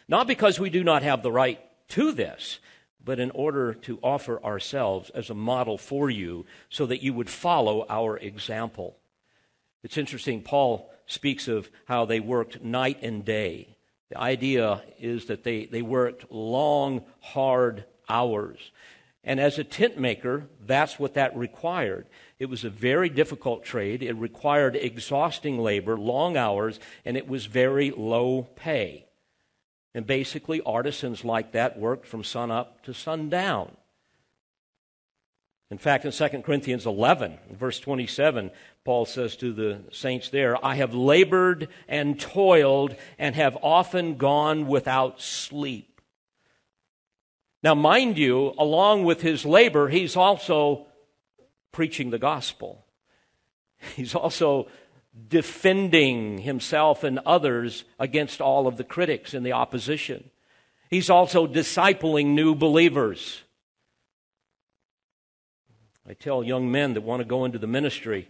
Not 0.09 0.27
because 0.27 0.59
we 0.59 0.69
do 0.69 0.83
not 0.83 1.05
have 1.05 1.23
the 1.23 1.31
right 1.31 1.61
to 1.91 2.11
this, 2.11 2.59
but 3.05 3.21
in 3.21 3.31
order 3.31 3.75
to 3.75 4.01
offer 4.03 4.43
ourselves 4.43 5.11
as 5.11 5.31
a 5.31 5.35
model 5.35 5.79
for 5.79 6.11
you 6.11 6.45
so 6.69 6.87
that 6.87 7.05
you 7.05 7.15
would 7.15 7.31
follow 7.31 7.87
our 7.89 8.17
example. 8.17 8.97
It's 9.85 9.97
interesting, 9.97 10.43
Paul 10.43 10.93
speaks 11.07 11.47
of 11.47 11.71
how 11.85 12.05
they 12.05 12.19
worked 12.19 12.65
night 12.65 12.99
and 13.01 13.25
day. 13.25 13.77
The 14.13 14.21
idea 14.21 14.83
is 14.99 15.25
that 15.27 15.43
they, 15.43 15.65
they 15.65 15.81
worked 15.81 16.31
long, 16.31 17.03
hard 17.21 17.87
hours. 18.11 18.59
And 19.25 19.41
as 19.41 19.59
a 19.59 19.65
tent 19.65 19.99
maker, 19.99 20.49
that's 20.61 20.99
what 20.99 21.15
that 21.15 21.35
required. 21.35 22.07
It 22.39 22.51
was 22.51 22.63
a 22.63 22.69
very 22.69 23.09
difficult 23.09 23.65
trade. 23.65 24.03
It 24.03 24.13
required 24.13 24.77
exhausting 24.77 25.59
labor, 25.59 25.97
long 25.97 26.37
hours, 26.37 26.79
and 27.07 27.17
it 27.17 27.27
was 27.27 27.47
very 27.47 27.91
low 27.91 28.43
pay. 28.55 29.07
And 29.95 30.07
basically, 30.07 30.61
artisans 30.61 31.25
like 31.25 31.53
that 31.53 31.79
worked 31.79 32.07
from 32.07 32.23
sun 32.23 32.51
up 32.51 32.83
to 32.85 32.93
sundown. 32.93 33.79
In 35.73 35.79
fact, 35.79 36.05
in 36.05 36.13
2 36.13 36.43
Corinthians 36.43 36.85
11, 36.85 37.39
verse 37.51 37.81
27, 37.81 38.51
Paul 38.85 39.07
says 39.07 39.37
to 39.37 39.55
the 39.55 39.81
saints 39.91 40.29
there, 40.29 40.63
I 40.63 40.75
have 40.75 40.93
labored 40.93 41.67
and 41.89 42.21
toiled 42.21 42.95
and 43.19 43.35
have 43.35 43.57
often 43.63 44.17
gone 44.19 44.67
without 44.67 45.23
sleep. 45.23 46.03
Now, 47.63 47.75
mind 47.75 48.19
you, 48.19 48.53
along 48.59 49.05
with 49.05 49.23
his 49.23 49.47
labor, 49.47 49.89
he's 49.89 50.15
also 50.15 50.89
preaching 51.73 52.11
the 52.11 52.19
gospel. 52.19 52.85
He's 53.97 54.15
also 54.15 54.69
defending 55.27 56.37
himself 56.37 57.03
and 57.03 57.19
others 57.21 57.85
against 57.99 58.43
all 58.43 58.67
of 58.67 58.77
the 58.77 58.85
critics 58.85 59.33
and 59.33 59.45
the 59.45 59.53
opposition. 59.53 60.29
He's 60.91 61.09
also 61.09 61.47
discipling 61.47 62.35
new 62.35 62.55
believers. 62.55 63.43
I 66.09 66.15
tell 66.15 66.43
young 66.43 66.71
men 66.71 66.95
that 66.95 67.03
want 67.03 67.21
to 67.21 67.25
go 67.25 67.45
into 67.45 67.59
the 67.59 67.67
ministry 67.67 68.29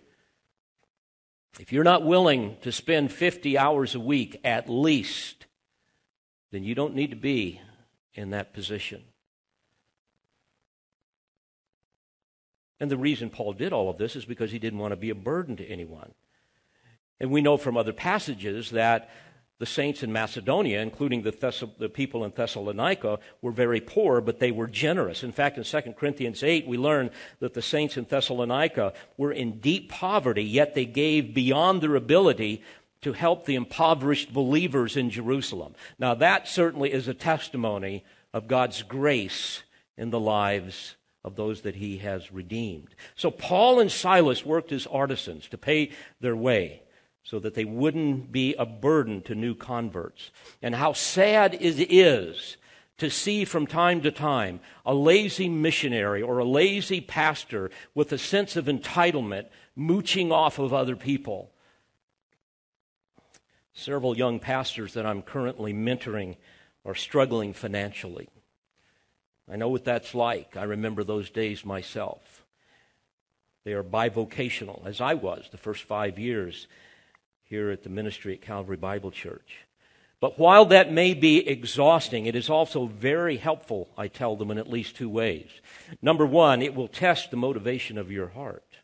if 1.60 1.72
you're 1.72 1.84
not 1.84 2.04
willing 2.04 2.56
to 2.62 2.72
spend 2.72 3.12
50 3.12 3.58
hours 3.58 3.94
a 3.94 4.00
week 4.00 4.40
at 4.42 4.70
least, 4.70 5.46
then 6.50 6.64
you 6.64 6.74
don't 6.74 6.94
need 6.94 7.10
to 7.10 7.16
be 7.16 7.60
in 8.14 8.30
that 8.30 8.54
position. 8.54 9.02
And 12.80 12.90
the 12.90 12.96
reason 12.96 13.30
Paul 13.30 13.52
did 13.52 13.72
all 13.72 13.90
of 13.90 13.98
this 13.98 14.16
is 14.16 14.24
because 14.24 14.50
he 14.50 14.58
didn't 14.58 14.78
want 14.78 14.92
to 14.92 14.96
be 14.96 15.10
a 15.10 15.14
burden 15.14 15.56
to 15.56 15.66
anyone. 15.66 16.14
And 17.20 17.30
we 17.30 17.42
know 17.42 17.56
from 17.56 17.76
other 17.76 17.92
passages 17.92 18.70
that 18.70 19.10
the 19.58 19.66
saints 19.66 20.02
in 20.02 20.12
Macedonia, 20.12 20.80
including 20.80 21.22
the, 21.22 21.30
Thess- 21.30 21.62
the, 21.78 21.88
people 21.88 22.24
in 22.24 22.32
Thessalonica, 22.34 23.18
were 23.40 23.52
very 23.52 23.80
poor, 23.80 24.20
but 24.20 24.40
they 24.40 24.50
were 24.50 24.66
generous. 24.66 25.22
In 25.22 25.32
fact, 25.32 25.56
in 25.56 25.64
2 25.64 25.92
Corinthians 25.92 26.42
8, 26.42 26.66
we 26.66 26.76
learn 26.76 27.10
that 27.38 27.54
the 27.54 27.62
saints 27.62 27.96
in 27.96 28.04
Thessalonica 28.04 28.92
were 29.16 29.32
in 29.32 29.60
deep 29.60 29.88
poverty, 29.88 30.42
yet 30.42 30.74
they 30.74 30.84
gave 30.84 31.32
beyond 31.32 31.80
their 31.80 31.94
ability 31.94 32.62
to 33.02 33.12
help 33.12 33.44
the 33.44 33.54
impoverished 33.54 34.32
believers 34.32 34.96
in 34.96 35.10
Jerusalem. 35.10 35.74
Now, 35.98 36.14
that 36.14 36.48
certainly 36.48 36.92
is 36.92 37.08
a 37.08 37.14
testimony 37.14 38.04
of 38.32 38.48
God's 38.48 38.82
grace 38.82 39.62
in 39.96 40.10
the 40.10 40.20
lives 40.20 40.96
of 41.24 41.36
those 41.36 41.60
that 41.62 41.76
he 41.76 41.98
has 41.98 42.32
redeemed. 42.32 42.94
So, 43.14 43.30
Paul 43.30 43.78
and 43.78 43.92
Silas 43.92 44.44
worked 44.44 44.72
as 44.72 44.86
artisans 44.86 45.48
to 45.48 45.58
pay 45.58 45.90
their 46.20 46.36
way 46.36 46.81
so 47.22 47.38
that 47.38 47.54
they 47.54 47.64
wouldn't 47.64 48.32
be 48.32 48.54
a 48.54 48.66
burden 48.66 49.22
to 49.22 49.34
new 49.34 49.54
converts. 49.54 50.30
And 50.60 50.74
how 50.74 50.92
sad 50.92 51.54
it 51.54 51.92
is 51.92 52.56
to 52.98 53.10
see 53.10 53.44
from 53.44 53.66
time 53.66 54.00
to 54.02 54.10
time 54.10 54.60
a 54.84 54.94
lazy 54.94 55.48
missionary 55.48 56.22
or 56.22 56.38
a 56.38 56.44
lazy 56.44 57.00
pastor 57.00 57.70
with 57.94 58.12
a 58.12 58.18
sense 58.18 58.56
of 58.56 58.66
entitlement 58.66 59.46
mooching 59.74 60.30
off 60.30 60.58
of 60.58 60.72
other 60.72 60.96
people. 60.96 61.50
Several 63.72 64.16
young 64.16 64.38
pastors 64.38 64.94
that 64.94 65.06
I'm 65.06 65.22
currently 65.22 65.72
mentoring 65.72 66.36
are 66.84 66.94
struggling 66.94 67.52
financially. 67.54 68.28
I 69.50 69.56
know 69.56 69.68
what 69.68 69.84
that's 69.84 70.14
like. 70.14 70.56
I 70.56 70.64
remember 70.64 71.02
those 71.02 71.30
days 71.30 71.64
myself. 71.64 72.44
They 73.64 73.72
are 73.72 73.84
bivocational, 73.84 74.84
as 74.86 75.00
I 75.00 75.14
was 75.14 75.48
the 75.50 75.58
first 75.58 75.84
five 75.84 76.18
years 76.18 76.66
here 77.52 77.70
at 77.70 77.82
the 77.82 77.90
ministry 77.90 78.32
at 78.32 78.40
Calvary 78.40 78.78
Bible 78.78 79.10
Church. 79.10 79.66
But 80.20 80.38
while 80.38 80.64
that 80.64 80.90
may 80.90 81.12
be 81.12 81.46
exhausting, 81.46 82.24
it 82.24 82.34
is 82.34 82.48
also 82.48 82.86
very 82.86 83.36
helpful, 83.36 83.90
I 83.94 84.08
tell 84.08 84.36
them, 84.36 84.50
in 84.50 84.56
at 84.56 84.70
least 84.70 84.96
two 84.96 85.10
ways. 85.10 85.50
Number 86.00 86.24
one, 86.24 86.62
it 86.62 86.74
will 86.74 86.88
test 86.88 87.30
the 87.30 87.36
motivation 87.36 87.98
of 87.98 88.10
your 88.10 88.28
heart. 88.28 88.78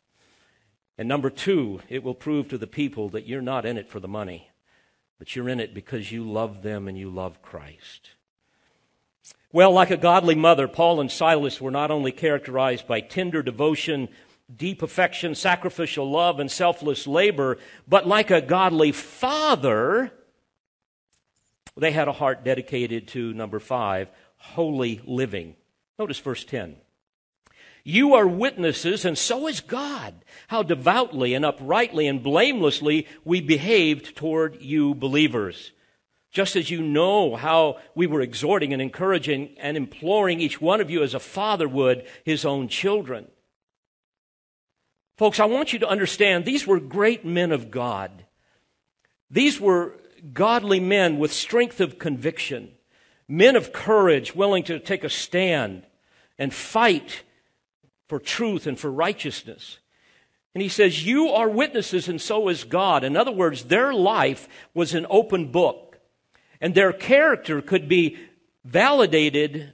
And 0.98 1.09
number 1.09 1.31
two, 1.31 1.81
it 1.88 2.02
will 2.02 2.14
prove 2.14 2.48
to 2.48 2.59
the 2.59 2.66
people 2.66 3.09
that 3.09 3.26
you're 3.26 3.40
not 3.40 3.64
in 3.64 3.78
it 3.78 3.88
for 3.88 4.00
the 4.00 4.07
money, 4.07 4.50
but 5.18 5.35
you're 5.35 5.48
in 5.48 5.61
it 5.61 5.72
because 5.72 6.12
you 6.12 6.31
love 6.31 6.61
them 6.62 6.88
and 6.88 6.98
you 6.98 7.09
love 7.09 7.40
Christ. 7.40 8.11
Well, 9.50 9.72
like 9.72 9.90
a 9.90 9.96
godly 9.96 10.35
mother, 10.35 10.68
Paul 10.68 11.00
and 11.00 11.11
Silas 11.11 11.59
were 11.59 11.70
not 11.70 11.90
only 11.90 12.12
characterized 12.12 12.87
by 12.87 13.00
tender 13.00 13.42
devotion, 13.42 14.11
deep 14.55 14.83
affection, 14.83 15.35
sacrificial 15.35 16.11
love, 16.11 16.41
and 16.41 16.51
selfless 16.51 17.07
labor, 17.07 17.59
but 17.87 18.07
like 18.07 18.31
a 18.31 18.41
godly 18.41 18.93
father, 18.93 20.13
they 21.77 21.93
had 21.93 22.09
a 22.09 22.13
heart 22.13 22.45
dedicated 22.45 23.09
to, 23.09 23.33
number 23.35 23.59
five, 23.59 24.09
holy 24.37 25.01
living. 25.05 25.55
Notice 25.99 26.19
verse 26.19 26.45
10. 26.45 26.77
You 27.85 28.15
are 28.15 28.27
witnesses, 28.27 29.05
and 29.05 29.17
so 29.17 29.47
is 29.47 29.61
God, 29.61 30.15
how 30.49 30.63
devoutly 30.63 31.35
and 31.35 31.45
uprightly 31.45 32.07
and 32.07 32.23
blamelessly 32.23 33.07
we 33.25 33.41
behaved 33.41 34.17
toward 34.17 34.61
you 34.61 34.95
believers. 34.95 35.73
Just 36.31 36.57
as 36.57 36.71
you 36.71 36.83
know 36.83 37.37
how 37.37 37.79
we 37.95 38.07
were 38.07 38.21
exhorting 38.21 38.73
and 38.73 38.83
encouraging 38.83 39.55
and 39.59 39.77
imploring 39.77 40.41
each 40.41 40.61
one 40.61 40.81
of 40.81 40.91
you 40.91 41.03
as 41.03 41.15
a 41.15 41.21
father 41.21 41.67
would 41.67 42.07
his 42.25 42.45
own 42.45 42.69
children. 42.69 43.29
Folks, 45.18 45.40
I 45.40 45.46
want 45.46 45.72
you 45.72 45.81
to 45.81 45.88
understand 45.88 46.44
these 46.44 46.64
were 46.64 46.78
great 46.78 47.24
men 47.24 47.50
of 47.50 47.72
God. 47.72 48.24
These 49.28 49.61
were 49.61 49.96
godly 50.33 50.78
men 50.78 51.18
with 51.18 51.33
strength 51.33 51.81
of 51.81 51.98
conviction, 51.98 52.70
men 53.26 53.57
of 53.57 53.72
courage 53.72 54.37
willing 54.37 54.62
to 54.64 54.78
take 54.78 55.02
a 55.02 55.11
stand 55.11 55.83
and 56.38 56.54
fight 56.54 57.24
for 58.09 58.20
truth 58.20 58.64
and 58.64 58.78
for 58.78 58.92
righteousness. 58.92 59.78
And 60.54 60.62
he 60.62 60.68
says, 60.68 61.04
You 61.04 61.31
are 61.31 61.48
witnesses, 61.48 62.09
and 62.09 62.20
so 62.20 62.48
is 62.48 62.62
God. 62.62 63.02
In 63.02 63.16
other 63.16 63.33
words, 63.33 63.64
their 63.64 63.92
life 63.92 64.48
was 64.72 64.94
an 64.94 65.07
open 65.11 65.50
book, 65.50 65.98
and 66.61 66.76
their 66.76 66.92
character 66.92 67.61
could 67.61 67.88
be 67.88 68.16
validated 68.64 69.72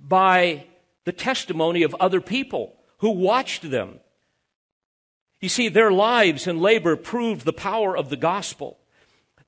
by 0.00 0.66
the 1.04 1.12
testimony 1.12 1.82
of 1.82 1.94
other 2.00 2.22
people 2.22 2.76
who 2.98 3.10
watched 3.10 3.70
them. 3.70 4.00
You 5.40 5.48
see, 5.48 5.68
their 5.68 5.90
lives 5.90 6.46
and 6.46 6.60
labor 6.60 6.96
proved 6.96 7.44
the 7.44 7.52
power 7.52 7.96
of 7.96 8.10
the 8.10 8.16
gospel. 8.16 8.78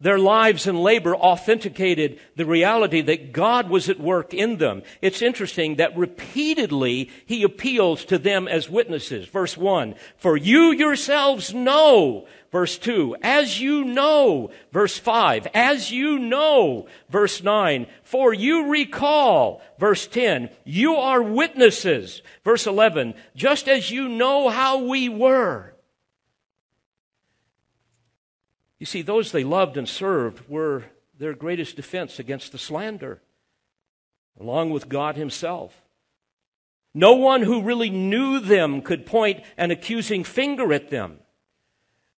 Their 0.00 0.18
lives 0.18 0.66
and 0.66 0.82
labor 0.82 1.14
authenticated 1.14 2.18
the 2.34 2.44
reality 2.44 3.02
that 3.02 3.30
God 3.32 3.70
was 3.70 3.88
at 3.88 4.00
work 4.00 4.34
in 4.34 4.56
them. 4.56 4.82
It's 5.00 5.22
interesting 5.22 5.76
that 5.76 5.96
repeatedly 5.96 7.08
he 7.24 7.44
appeals 7.44 8.04
to 8.06 8.18
them 8.18 8.48
as 8.48 8.68
witnesses. 8.68 9.28
Verse 9.28 9.56
1, 9.56 9.94
for 10.16 10.36
you 10.36 10.72
yourselves 10.72 11.54
know. 11.54 12.26
Verse 12.50 12.78
2, 12.78 13.16
as 13.22 13.60
you 13.60 13.84
know. 13.84 14.50
Verse 14.72 14.98
5, 14.98 15.46
as 15.54 15.92
you 15.92 16.18
know. 16.18 16.88
Verse 17.08 17.40
9, 17.40 17.86
for 18.02 18.34
you 18.34 18.70
recall. 18.70 19.62
Verse 19.78 20.08
10, 20.08 20.50
you 20.64 20.96
are 20.96 21.22
witnesses. 21.22 22.22
Verse 22.42 22.66
11, 22.66 23.14
just 23.36 23.68
as 23.68 23.92
you 23.92 24.08
know 24.08 24.48
how 24.48 24.78
we 24.78 25.08
were. 25.08 25.71
You 28.82 28.86
see, 28.86 29.02
those 29.02 29.30
they 29.30 29.44
loved 29.44 29.76
and 29.76 29.88
served 29.88 30.48
were 30.48 30.82
their 31.16 31.34
greatest 31.34 31.76
defense 31.76 32.18
against 32.18 32.50
the 32.50 32.58
slander, 32.58 33.22
along 34.40 34.70
with 34.70 34.88
God 34.88 35.14
Himself. 35.14 35.84
No 36.92 37.12
one 37.12 37.42
who 37.42 37.62
really 37.62 37.90
knew 37.90 38.40
them 38.40 38.82
could 38.82 39.06
point 39.06 39.44
an 39.56 39.70
accusing 39.70 40.24
finger 40.24 40.72
at 40.72 40.90
them. 40.90 41.20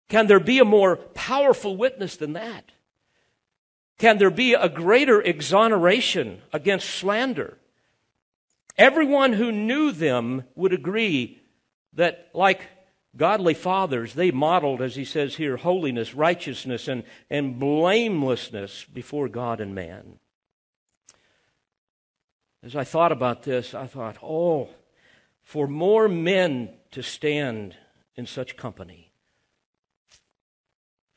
Can 0.08 0.28
there 0.28 0.39
be 0.39 0.58
a 0.60 0.63
more 0.63 0.95
powerful 0.95 1.76
witness 1.76 2.15
than 2.15 2.32
that? 2.32 2.71
Can 3.97 4.17
there 4.17 4.32
be 4.32 4.54
a 4.54 4.69
greater 4.69 5.21
exoneration 5.21 6.41
against 6.54 6.89
slander? 6.89 7.58
Everyone 8.78 9.34
who 9.34 9.52
knew 9.52 9.91
them 9.91 10.45
would 10.56 10.71
agree 10.71 11.41
that, 11.91 12.30
like 12.34 12.62
godly 13.15 13.54
fathers, 13.54 14.13
they 14.13 14.32
modeled, 14.32 14.82
as 14.82 14.95
he 14.95 15.06
says 15.06 15.36
here, 15.36 15.58
holiness, 15.58 16.13
righteousness, 16.13 16.88
and, 16.88 17.04
and 17.30 17.60
blamelessness 17.60 18.86
before 18.91 19.28
God 19.28 19.60
and 19.60 19.76
man. 19.76 20.19
As 22.63 22.76
I 22.76 22.84
thought 22.84 23.12
about 23.12 23.43
this, 23.43 23.73
I 23.73 23.88
thought, 23.88 24.17
oh, 24.23 24.69
for 25.41 25.67
more 25.67 26.08
men 26.08 26.69
to 26.91 27.04
stand 27.04 27.76
in 28.15 28.26
such 28.26 28.56
company. 28.56 29.12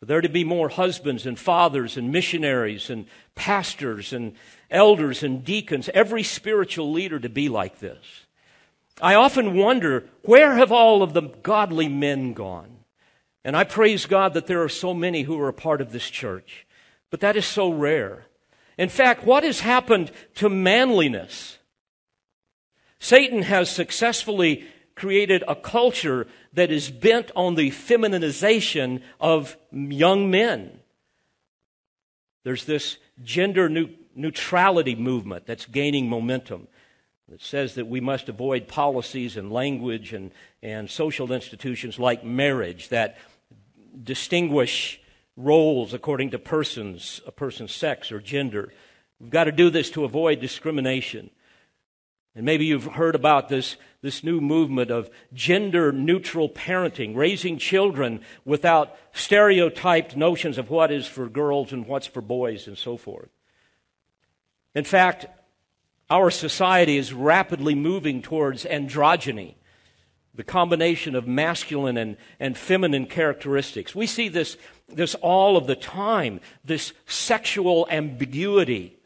For 0.00 0.06
there 0.06 0.20
to 0.20 0.28
be 0.28 0.44
more 0.44 0.68
husbands 0.68 1.24
and 1.24 1.38
fathers 1.38 1.96
and 1.96 2.12
missionaries 2.12 2.90
and 2.90 3.06
pastors 3.34 4.12
and 4.12 4.34
elders 4.70 5.22
and 5.22 5.44
deacons, 5.44 5.88
every 5.94 6.22
spiritual 6.22 6.92
leader 6.92 7.18
to 7.18 7.28
be 7.28 7.48
like 7.48 7.78
this. 7.78 8.25
I 9.00 9.14
often 9.14 9.54
wonder 9.54 10.08
where 10.22 10.54
have 10.54 10.72
all 10.72 11.02
of 11.02 11.12
the 11.12 11.22
godly 11.22 11.88
men 11.88 12.32
gone? 12.32 12.78
And 13.44 13.56
I 13.56 13.64
praise 13.64 14.06
God 14.06 14.34
that 14.34 14.46
there 14.46 14.62
are 14.62 14.68
so 14.68 14.94
many 14.94 15.22
who 15.22 15.38
are 15.38 15.48
a 15.48 15.52
part 15.52 15.80
of 15.80 15.92
this 15.92 16.10
church. 16.10 16.66
But 17.10 17.20
that 17.20 17.36
is 17.36 17.46
so 17.46 17.70
rare. 17.70 18.26
In 18.78 18.88
fact, 18.88 19.24
what 19.24 19.44
has 19.44 19.60
happened 19.60 20.10
to 20.36 20.48
manliness? 20.48 21.58
Satan 22.98 23.42
has 23.42 23.70
successfully 23.70 24.66
created 24.94 25.44
a 25.46 25.54
culture 25.54 26.26
that 26.54 26.72
is 26.72 26.90
bent 26.90 27.30
on 27.36 27.54
the 27.54 27.70
feminization 27.70 29.02
of 29.20 29.56
young 29.70 30.30
men. 30.30 30.80
There's 32.44 32.64
this 32.64 32.96
gender 33.22 33.68
neutrality 34.14 34.94
movement 34.94 35.46
that's 35.46 35.66
gaining 35.66 36.08
momentum. 36.08 36.68
It 37.32 37.42
says 37.42 37.74
that 37.74 37.88
we 37.88 38.00
must 38.00 38.28
avoid 38.28 38.68
policies 38.68 39.36
and 39.36 39.50
language 39.50 40.12
and, 40.12 40.30
and 40.62 40.88
social 40.88 41.32
institutions 41.32 41.98
like 41.98 42.24
marriage 42.24 42.88
that 42.90 43.18
distinguish 44.02 45.00
roles 45.36 45.92
according 45.92 46.30
to 46.30 46.38
persons, 46.38 47.20
a 47.26 47.32
person's 47.32 47.74
sex 47.74 48.12
or 48.12 48.20
gender. 48.20 48.72
We've 49.20 49.30
got 49.30 49.44
to 49.44 49.52
do 49.52 49.70
this 49.70 49.90
to 49.90 50.04
avoid 50.04 50.40
discrimination. 50.40 51.30
And 52.36 52.44
maybe 52.44 52.66
you've 52.66 52.84
heard 52.84 53.14
about 53.14 53.48
this, 53.48 53.76
this 54.02 54.22
new 54.22 54.40
movement 54.40 54.90
of 54.90 55.10
gender 55.32 55.90
neutral 55.90 56.48
parenting, 56.48 57.16
raising 57.16 57.58
children 57.58 58.20
without 58.44 58.96
stereotyped 59.12 60.16
notions 60.16 60.58
of 60.58 60.70
what 60.70 60.92
is 60.92 61.06
for 61.06 61.28
girls 61.28 61.72
and 61.72 61.86
what's 61.86 62.06
for 62.06 62.20
boys 62.20 62.68
and 62.68 62.78
so 62.78 62.96
forth. 62.96 63.30
In 64.74 64.84
fact, 64.84 65.26
our 66.08 66.30
society 66.30 66.96
is 66.96 67.12
rapidly 67.12 67.74
moving 67.74 68.22
towards 68.22 68.64
androgyny, 68.64 69.54
the 70.34 70.44
combination 70.44 71.14
of 71.14 71.26
masculine 71.26 71.96
and, 71.96 72.16
and 72.38 72.56
feminine 72.56 73.06
characteristics. 73.06 73.94
We 73.94 74.06
see 74.06 74.28
this, 74.28 74.56
this 74.88 75.14
all 75.16 75.56
of 75.56 75.66
the 75.66 75.74
time, 75.74 76.40
this 76.64 76.92
sexual 77.06 77.88
ambiguity 77.90 78.96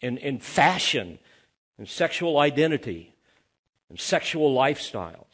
in, 0.00 0.18
in 0.18 0.38
fashion 0.38 1.18
and 1.78 1.88
sexual 1.88 2.38
identity 2.38 3.14
and 3.88 3.98
sexual 3.98 4.54
lifestyles. 4.54 5.24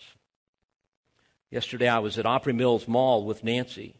Yesterday 1.50 1.88
I 1.88 1.98
was 1.98 2.16
at 2.16 2.26
Opry 2.26 2.52
Mills 2.52 2.86
Mall 2.86 3.24
with 3.24 3.44
Nancy. 3.44 3.99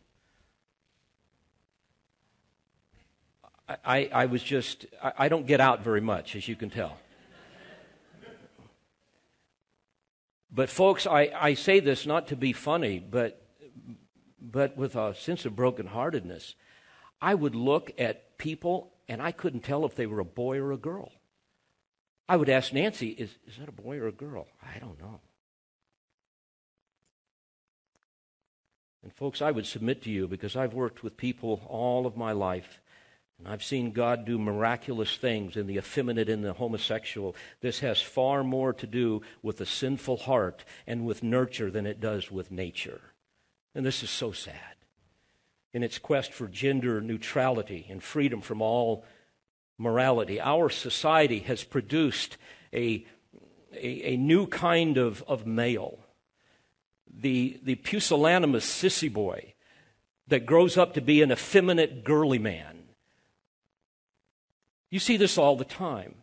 I, 3.85 4.11
I 4.12 4.26
was 4.26 4.42
just, 4.42 4.87
I, 5.02 5.12
I 5.18 5.28
don't 5.28 5.46
get 5.46 5.61
out 5.61 5.83
very 5.83 6.00
much, 6.00 6.35
as 6.35 6.48
you 6.48 6.56
can 6.56 6.70
tell. 6.70 6.98
But, 10.52 10.68
folks, 10.68 11.06
I, 11.06 11.30
I 11.38 11.54
say 11.54 11.78
this 11.78 12.06
not 12.06 12.26
to 12.28 12.37
be 12.37 12.52
funny, 12.52 12.98
but, 12.98 13.40
but 14.40 14.76
with 14.76 14.96
a 14.96 15.14
sense 15.14 15.44
of 15.44 15.52
brokenheartedness. 15.52 16.54
I 17.22 17.35
would 17.35 17.54
look 17.54 17.92
at 17.98 18.37
people 18.37 18.92
and 19.08 19.23
I 19.23 19.31
couldn't 19.31 19.60
tell 19.60 19.85
if 19.85 19.94
they 19.94 20.06
were 20.06 20.21
a 20.21 20.25
boy 20.25 20.58
or 20.58 20.73
a 20.73 20.77
girl. 20.77 21.12
I 22.29 22.37
would 22.37 22.48
ask 22.48 22.73
Nancy, 22.73 23.08
is, 23.08 23.31
is 23.46 23.58
that 23.58 23.68
a 23.68 23.73
boy 23.73 23.98
or 23.98 24.08
a 24.08 24.12
girl? 24.12 24.48
I 24.62 24.79
don't 24.79 25.00
know. 25.00 25.21
And, 29.02 29.12
folks, 29.14 29.40
I 29.40 29.50
would 29.50 29.66
submit 29.66 30.02
to 30.02 30.10
you 30.10 30.27
because 30.27 30.56
I've 30.56 30.75
worked 30.75 31.02
with 31.02 31.16
people 31.16 31.62
all 31.68 32.06
of 32.06 32.16
my 32.16 32.33
life 32.33 32.81
and 33.40 33.48
I've 33.48 33.64
seen 33.64 33.92
God 33.92 34.26
do 34.26 34.38
miraculous 34.38 35.16
things 35.16 35.56
in 35.56 35.66
the 35.66 35.78
effeminate 35.78 36.28
and 36.28 36.44
the 36.44 36.52
homosexual. 36.52 37.34
This 37.62 37.80
has 37.80 38.00
far 38.00 38.44
more 38.44 38.74
to 38.74 38.86
do 38.86 39.22
with 39.42 39.60
a 39.62 39.66
sinful 39.66 40.18
heart 40.18 40.62
and 40.86 41.06
with 41.06 41.22
nurture 41.22 41.70
than 41.70 41.86
it 41.86 42.00
does 42.00 42.30
with 42.30 42.50
nature. 42.50 43.00
And 43.74 43.84
this 43.86 44.02
is 44.02 44.10
so 44.10 44.30
sad. 44.32 44.76
in 45.72 45.82
its 45.82 45.98
quest 45.98 46.32
for 46.32 46.48
gender 46.48 47.00
neutrality 47.00 47.86
and 47.88 48.02
freedom 48.02 48.40
from 48.40 48.60
all 48.60 49.04
morality. 49.78 50.40
Our 50.40 50.68
society 50.68 51.40
has 51.40 51.64
produced 51.64 52.36
a, 52.72 53.06
a, 53.72 54.12
a 54.12 54.16
new 54.16 54.46
kind 54.46 54.96
of, 54.96 55.22
of 55.26 55.46
male, 55.46 56.00
the, 57.12 57.60
the 57.62 57.76
pusillanimous 57.76 58.64
sissy 58.64 59.12
boy 59.12 59.54
that 60.28 60.46
grows 60.46 60.76
up 60.76 60.94
to 60.94 61.00
be 61.00 61.22
an 61.22 61.32
effeminate, 61.32 62.04
girly 62.04 62.38
man. 62.38 62.79
You 64.90 64.98
see 64.98 65.16
this 65.16 65.38
all 65.38 65.56
the 65.56 65.64
time. 65.64 66.16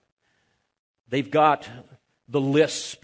They've 1.09 1.29
got 1.29 1.67
the 2.27 2.41
lisp, 2.41 3.03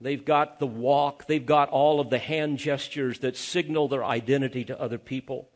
they've 0.00 0.24
got 0.24 0.58
the 0.58 0.66
walk, 0.66 1.26
they've 1.26 1.44
got 1.44 1.68
all 1.68 2.00
of 2.00 2.08
the 2.08 2.18
hand 2.18 2.58
gestures 2.58 3.18
that 3.18 3.36
signal 3.36 3.88
their 3.88 4.04
identity 4.04 4.64
to 4.64 4.80
other 4.80 4.98
people. 4.98 5.50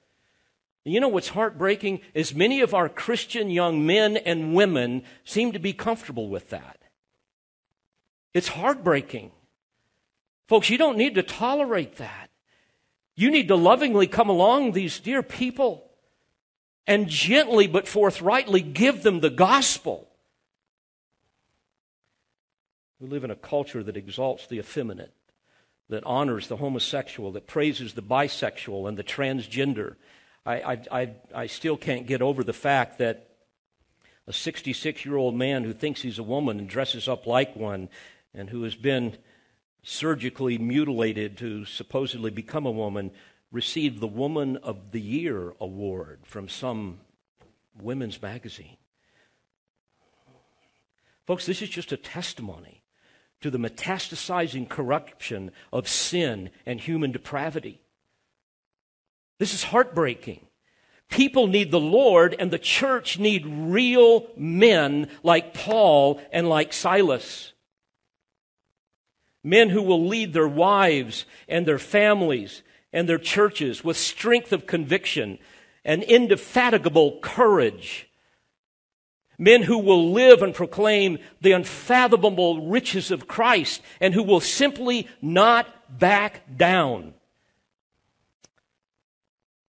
You 0.85 1.01
know 1.01 1.09
what's 1.09 1.29
heartbreaking 1.29 2.01
is 2.15 2.35
many 2.35 2.61
of 2.61 2.73
our 2.73 2.89
Christian 2.89 3.51
young 3.51 3.85
men 3.87 4.17
and 4.17 4.55
women 4.55 5.03
seem 5.25 5.53
to 5.53 5.59
be 5.59 5.73
comfortable 5.73 6.29
with 6.29 6.51
that. 6.51 6.79
It's 8.33 8.49
heartbreaking. 8.49 9.33
Folks, 10.47 10.71
you 10.71 10.79
don't 10.79 10.97
need 10.97 11.15
to 11.17 11.23
tolerate 11.23 11.97
that. 11.97 12.31
You 13.17 13.31
need 13.31 13.49
to 13.49 13.57
lovingly 13.57 14.07
come 14.07 14.29
along 14.29 14.73
these 14.73 14.99
dear 14.99 15.23
people 15.23 15.88
and 16.89 17.07
gently 17.07 17.69
but 17.69 17.87
forthrightly 17.87 18.61
give 18.61 19.05
them 19.05 19.21
the 19.21 19.31
gospel. 19.31 20.09
We 22.99 23.07
live 23.07 23.23
in 23.23 23.31
a 23.31 23.37
culture 23.37 23.85
that 23.85 23.97
exalts 23.97 24.49
the 24.49 24.59
effeminate, 24.59 25.15
that 25.89 26.03
honors 26.05 26.49
the 26.49 26.57
homosexual, 26.57 27.31
that 27.33 27.47
praises 27.47 27.93
the 27.93 28.03
bisexual 28.03 28.89
and 28.89 28.99
the 28.99 29.05
transgender 29.05 29.95
I, 30.49 30.81
I, 30.91 31.11
I, 31.35 31.47
still 31.47 31.77
can't 31.77 32.07
get 32.07 32.23
over 32.23 32.43
the 32.43 32.55
fact 32.55 32.99
that 32.99 33.29
a 34.27 34.33
66 34.33 35.05
year 35.05 35.17
old 35.17 35.35
man 35.35 35.65
who 35.65 35.75
thinks 35.75 36.01
he's 36.01 36.19
a 36.19 36.23
woman 36.23 36.59
and 36.59 36.67
dresses 36.67 37.07
up 37.07 37.27
like 37.27 37.55
one 37.55 37.91
and 38.33 38.49
who 38.49 38.63
has 38.63 38.75
been 38.75 39.19
surgically 39.83 40.57
mutilated 40.57 41.37
to 41.39 41.67
supposedly 41.67 42.31
become 42.31 42.65
a 42.65 42.71
woman 42.71 43.11
received 43.51 44.01
the 44.01 44.07
Woman 44.07 44.57
of 44.59 44.93
the 44.93 45.01
Year 45.01 45.55
award 45.61 46.21
from 46.25 46.49
some 46.49 47.01
women's 47.81 48.21
magazine. 48.21 48.77
Folks, 51.27 51.47
this 51.47 51.63
is 51.63 51.69
just 51.69 51.93
a 51.93 51.97
testimony 51.97 52.83
to 53.41 53.51
the 53.51 53.59
metastasizing 53.59 54.69
corruption 54.69 55.51
of 55.73 55.89
sin 55.89 56.51
and 56.67 56.81
human 56.81 57.13
depravity. 57.13 57.81
This 59.39 59.55
is 59.55 59.65
heartbreaking. 59.65 60.47
People 61.09 61.47
need 61.47 61.71
the 61.71 61.81
Lord, 61.81 62.35
and 62.39 62.51
the 62.51 62.59
church 62.59 63.19
need 63.19 63.47
real 63.47 64.27
men 64.37 65.09
like 65.23 65.55
Paul 65.55 66.21
and 66.33 66.49
like 66.49 66.73
Silas. 66.73 67.53
Men 69.43 69.71
who 69.71 69.83
will 69.83 70.07
lead 70.07 70.33
their 70.33 70.49
wives 70.49 71.25
and 71.49 71.65
their 71.65 71.79
families 71.79 72.63
and 72.93 73.09
their 73.09 73.19
churches 73.19 73.85
with 73.85 73.97
strength 73.97 74.53
of 74.53 74.67
conviction 74.67 75.39
and 75.85 76.03
indefatigable 76.03 77.19
courage. 77.21 78.09
Men 79.39 79.63
who 79.63 79.79
will 79.79 80.13
live 80.13 80.43
and 80.43 80.55
proclaim 80.55 81.19
the 81.41 81.53
unfathomable 81.53 82.69
riches 82.69 83.11
of 83.11 83.29
Christ 83.29 83.83
and 84.01 84.15
who 84.15 84.23
will 84.23 84.41
simply 84.41 85.07
not 85.23 85.99
back 85.99 86.43
down. 86.57 87.15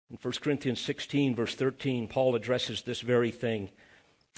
In 0.09 0.17
1 0.21 0.33
Corinthians 0.41 0.79
16, 0.79 1.35
verse 1.35 1.53
13, 1.55 2.07
Paul 2.07 2.35
addresses 2.35 2.81
this 2.81 3.01
very 3.01 3.31
thing. 3.31 3.69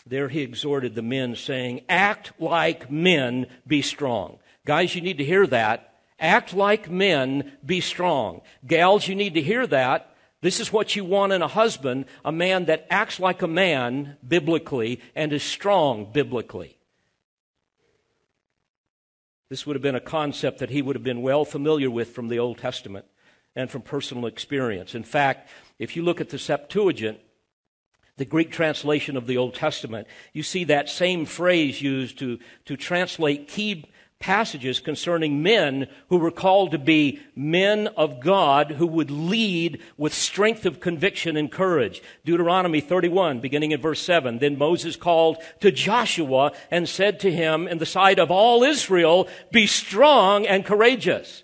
There 0.05 0.29
he 0.29 0.41
exhorted 0.41 0.95
the 0.95 1.03
men, 1.03 1.35
saying, 1.35 1.81
Act 1.87 2.31
like 2.39 2.89
men, 2.89 3.45
be 3.67 3.83
strong. 3.83 4.39
Guys, 4.65 4.95
you 4.95 5.01
need 5.01 5.19
to 5.19 5.25
hear 5.25 5.45
that. 5.47 5.88
Act 6.19 6.53
like 6.53 6.89
men, 6.89 7.53
be 7.65 7.79
strong. 7.81 8.41
Gals, 8.65 9.07
you 9.07 9.15
need 9.15 9.33
to 9.35 9.41
hear 9.41 9.65
that. 9.67 10.15
This 10.41 10.59
is 10.59 10.71
what 10.71 10.95
you 10.95 11.03
want 11.03 11.33
in 11.33 11.41
a 11.41 11.47
husband 11.47 12.05
a 12.23 12.31
man 12.31 12.65
that 12.65 12.87
acts 12.89 13.19
like 13.19 13.41
a 13.41 13.47
man 13.47 14.17
biblically 14.25 15.01
and 15.15 15.33
is 15.33 15.43
strong 15.43 16.11
biblically. 16.11 16.77
This 19.49 19.65
would 19.65 19.75
have 19.75 19.81
been 19.81 19.95
a 19.95 20.01
concept 20.01 20.59
that 20.59 20.69
he 20.69 20.81
would 20.81 20.95
have 20.95 21.03
been 21.03 21.21
well 21.21 21.43
familiar 21.43 21.89
with 21.89 22.09
from 22.09 22.27
the 22.27 22.39
Old 22.39 22.59
Testament 22.59 23.05
and 23.55 23.69
from 23.69 23.81
personal 23.81 24.27
experience. 24.27 24.93
In 24.93 25.03
fact, 25.03 25.49
if 25.79 25.95
you 25.95 26.03
look 26.03 26.21
at 26.21 26.29
the 26.29 26.37
Septuagint, 26.37 27.19
the 28.17 28.25
Greek 28.25 28.51
translation 28.51 29.17
of 29.17 29.27
the 29.27 29.37
Old 29.37 29.55
Testament, 29.55 30.07
you 30.33 30.43
see 30.43 30.65
that 30.65 30.89
same 30.89 31.25
phrase 31.25 31.81
used 31.81 32.19
to, 32.19 32.37
to 32.65 32.77
translate 32.77 33.47
key 33.47 33.85
passages 34.19 34.81
concerning 34.81 35.41
men 35.41 35.87
who 36.09 36.17
were 36.17 36.31
called 36.31 36.71
to 36.71 36.77
be 36.77 37.19
men 37.35 37.87
of 37.95 38.19
God 38.19 38.71
who 38.71 38.85
would 38.85 39.09
lead 39.09 39.81
with 39.97 40.13
strength 40.13 40.65
of 40.65 40.81
conviction 40.81 41.37
and 41.37 41.49
courage. 41.49 42.01
Deuteronomy 42.25 42.81
31, 42.81 43.39
beginning 43.39 43.71
in 43.71 43.79
verse 43.79 44.01
7. 44.01 44.39
Then 44.39 44.57
Moses 44.57 44.97
called 44.97 45.37
to 45.61 45.71
Joshua 45.71 46.51
and 46.69 46.87
said 46.87 47.19
to 47.21 47.31
him 47.31 47.67
in 47.67 47.77
the 47.77 47.85
sight 47.85 48.19
of 48.19 48.29
all 48.29 48.61
Israel, 48.63 49.29
Be 49.53 49.65
strong 49.67 50.45
and 50.45 50.65
courageous. 50.65 51.43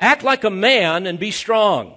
Act 0.00 0.24
like 0.24 0.42
a 0.42 0.50
man 0.50 1.06
and 1.06 1.20
be 1.20 1.30
strong. 1.30 1.96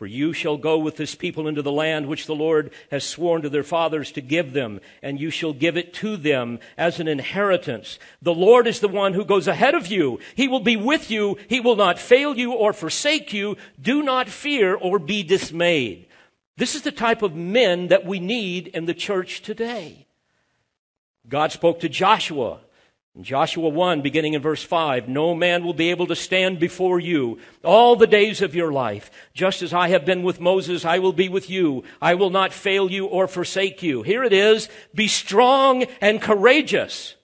For 0.00 0.06
you 0.06 0.32
shall 0.32 0.56
go 0.56 0.78
with 0.78 0.96
this 0.96 1.14
people 1.14 1.46
into 1.46 1.60
the 1.60 1.70
land 1.70 2.06
which 2.06 2.24
the 2.24 2.34
Lord 2.34 2.72
has 2.90 3.04
sworn 3.04 3.42
to 3.42 3.50
their 3.50 3.62
fathers 3.62 4.10
to 4.12 4.22
give 4.22 4.54
them, 4.54 4.80
and 5.02 5.20
you 5.20 5.28
shall 5.28 5.52
give 5.52 5.76
it 5.76 5.92
to 5.96 6.16
them 6.16 6.58
as 6.78 7.00
an 7.00 7.06
inheritance. 7.06 7.98
The 8.22 8.32
Lord 8.32 8.66
is 8.66 8.80
the 8.80 8.88
one 8.88 9.12
who 9.12 9.26
goes 9.26 9.46
ahead 9.46 9.74
of 9.74 9.88
you. 9.88 10.18
He 10.34 10.48
will 10.48 10.60
be 10.60 10.74
with 10.74 11.10
you. 11.10 11.36
He 11.50 11.60
will 11.60 11.76
not 11.76 11.98
fail 11.98 12.34
you 12.34 12.52
or 12.54 12.72
forsake 12.72 13.34
you. 13.34 13.58
Do 13.78 14.02
not 14.02 14.30
fear 14.30 14.74
or 14.74 14.98
be 14.98 15.22
dismayed. 15.22 16.06
This 16.56 16.74
is 16.74 16.80
the 16.80 16.92
type 16.92 17.20
of 17.20 17.36
men 17.36 17.88
that 17.88 18.06
we 18.06 18.20
need 18.20 18.68
in 18.68 18.86
the 18.86 18.94
church 18.94 19.42
today. 19.42 20.06
God 21.28 21.52
spoke 21.52 21.78
to 21.80 21.90
Joshua 21.90 22.60
in 23.16 23.24
Joshua 23.24 23.68
1, 23.68 24.02
beginning 24.02 24.34
in 24.34 24.42
verse 24.42 24.62
5, 24.62 25.08
no 25.08 25.34
man 25.34 25.64
will 25.64 25.74
be 25.74 25.90
able 25.90 26.06
to 26.06 26.14
stand 26.14 26.60
before 26.60 27.00
you 27.00 27.38
all 27.64 27.96
the 27.96 28.06
days 28.06 28.40
of 28.40 28.54
your 28.54 28.72
life. 28.72 29.10
Just 29.34 29.62
as 29.62 29.72
I 29.74 29.88
have 29.88 30.04
been 30.04 30.22
with 30.22 30.40
Moses, 30.40 30.84
I 30.84 31.00
will 31.00 31.12
be 31.12 31.28
with 31.28 31.50
you. 31.50 31.82
I 32.00 32.14
will 32.14 32.30
not 32.30 32.52
fail 32.52 32.88
you 32.90 33.06
or 33.06 33.26
forsake 33.26 33.82
you. 33.82 34.02
Here 34.02 34.22
it 34.22 34.32
is. 34.32 34.68
Be 34.94 35.08
strong 35.08 35.84
and 36.00 36.22
courageous. 36.22 37.16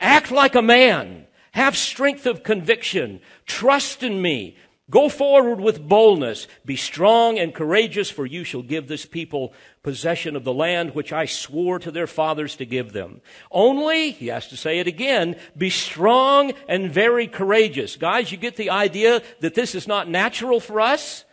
Act 0.00 0.32
like 0.32 0.56
a 0.56 0.62
man. 0.62 1.26
Have 1.52 1.76
strength 1.76 2.26
of 2.26 2.42
conviction. 2.42 3.20
Trust 3.46 4.02
in 4.02 4.20
me. 4.20 4.56
Go 4.90 5.08
forward 5.08 5.60
with 5.60 5.88
boldness. 5.88 6.48
Be 6.64 6.76
strong 6.76 7.38
and 7.38 7.54
courageous, 7.54 8.10
for 8.10 8.26
you 8.26 8.42
shall 8.42 8.62
give 8.62 8.88
this 8.88 9.06
people 9.06 9.54
possession 9.84 10.34
of 10.34 10.42
the 10.42 10.52
land 10.52 10.94
which 10.94 11.12
I 11.12 11.26
swore 11.26 11.78
to 11.78 11.92
their 11.92 12.08
fathers 12.08 12.56
to 12.56 12.66
give 12.66 12.92
them. 12.92 13.20
Only, 13.52 14.10
he 14.10 14.26
has 14.28 14.48
to 14.48 14.56
say 14.56 14.80
it 14.80 14.88
again, 14.88 15.36
be 15.56 15.70
strong 15.70 16.52
and 16.66 16.90
very 16.90 17.28
courageous. 17.28 17.94
Guys, 17.94 18.32
you 18.32 18.38
get 18.38 18.56
the 18.56 18.70
idea 18.70 19.22
that 19.40 19.54
this 19.54 19.76
is 19.76 19.86
not 19.86 20.08
natural 20.08 20.58
for 20.58 20.80
us? 20.80 21.24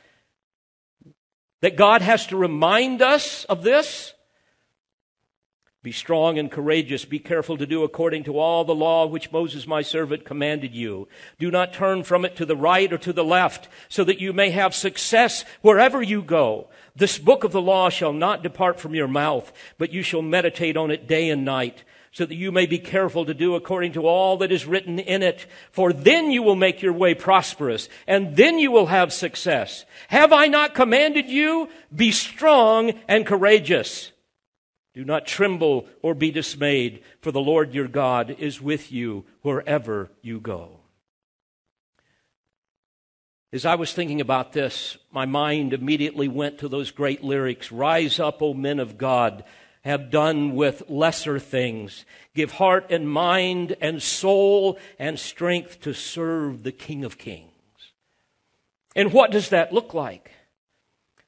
That 1.61 1.77
God 1.77 2.03
has 2.03 2.27
to 2.27 2.37
remind 2.37 3.01
us 3.01 3.45
of 3.45 3.63
this? 3.63 4.13
Be 5.83 5.91
strong 5.91 6.37
and 6.37 6.51
courageous. 6.51 7.05
Be 7.05 7.17
careful 7.17 7.57
to 7.57 7.65
do 7.65 7.83
according 7.83 8.25
to 8.25 8.37
all 8.37 8.63
the 8.63 8.75
law 8.75 9.07
which 9.07 9.31
Moses 9.31 9.65
my 9.65 9.81
servant 9.81 10.25
commanded 10.25 10.75
you. 10.75 11.07
Do 11.39 11.49
not 11.49 11.73
turn 11.73 12.03
from 12.03 12.23
it 12.23 12.35
to 12.35 12.45
the 12.45 12.55
right 12.55 12.93
or 12.93 12.99
to 12.99 13.11
the 13.11 13.23
left, 13.23 13.67
so 13.89 14.03
that 14.03 14.21
you 14.21 14.31
may 14.31 14.51
have 14.51 14.75
success 14.75 15.43
wherever 15.61 15.99
you 15.99 16.21
go. 16.21 16.69
This 16.95 17.17
book 17.17 17.43
of 17.43 17.51
the 17.51 17.61
law 17.61 17.89
shall 17.89 18.13
not 18.13 18.43
depart 18.43 18.79
from 18.79 18.93
your 18.93 19.07
mouth, 19.07 19.51
but 19.79 19.91
you 19.91 20.03
shall 20.03 20.21
meditate 20.21 20.77
on 20.77 20.91
it 20.91 21.07
day 21.07 21.31
and 21.31 21.43
night, 21.43 21.83
so 22.11 22.27
that 22.27 22.35
you 22.35 22.51
may 22.51 22.67
be 22.67 22.77
careful 22.77 23.25
to 23.25 23.33
do 23.33 23.55
according 23.55 23.93
to 23.93 24.05
all 24.05 24.37
that 24.37 24.51
is 24.51 24.67
written 24.67 24.99
in 24.99 25.23
it. 25.23 25.47
For 25.71 25.93
then 25.93 26.29
you 26.29 26.43
will 26.43 26.55
make 26.55 26.83
your 26.83 26.93
way 26.93 27.15
prosperous, 27.15 27.89
and 28.05 28.35
then 28.37 28.59
you 28.59 28.69
will 28.69 28.87
have 28.87 29.11
success. 29.11 29.85
Have 30.09 30.31
I 30.31 30.45
not 30.45 30.75
commanded 30.75 31.27
you? 31.27 31.69
Be 31.95 32.11
strong 32.11 32.99
and 33.07 33.25
courageous. 33.25 34.11
Do 34.93 35.05
not 35.05 35.25
tremble 35.25 35.87
or 36.01 36.13
be 36.13 36.31
dismayed, 36.31 37.01
for 37.21 37.31
the 37.31 37.39
Lord 37.39 37.73
your 37.73 37.87
God 37.87 38.35
is 38.39 38.61
with 38.61 38.91
you 38.91 39.25
wherever 39.41 40.11
you 40.21 40.39
go. 40.39 40.81
As 43.53 43.65
I 43.65 43.75
was 43.75 43.93
thinking 43.93 44.21
about 44.21 44.53
this, 44.53 44.97
my 45.11 45.25
mind 45.25 45.73
immediately 45.73 46.29
went 46.29 46.59
to 46.59 46.69
those 46.69 46.91
great 46.91 47.23
lyrics 47.23 47.71
Rise 47.71 48.19
up, 48.19 48.41
O 48.41 48.53
men 48.53 48.79
of 48.79 48.97
God, 48.97 49.43
have 49.83 50.11
done 50.11 50.55
with 50.55 50.83
lesser 50.87 51.39
things. 51.39 52.05
Give 52.33 52.51
heart 52.51 52.87
and 52.89 53.09
mind 53.09 53.75
and 53.81 54.01
soul 54.01 54.77
and 54.99 55.19
strength 55.19 55.81
to 55.81 55.93
serve 55.93 56.63
the 56.63 56.71
King 56.71 57.03
of 57.03 57.17
Kings. 57.17 57.49
And 58.95 59.11
what 59.11 59.31
does 59.31 59.49
that 59.49 59.73
look 59.73 59.93
like? 59.93 60.31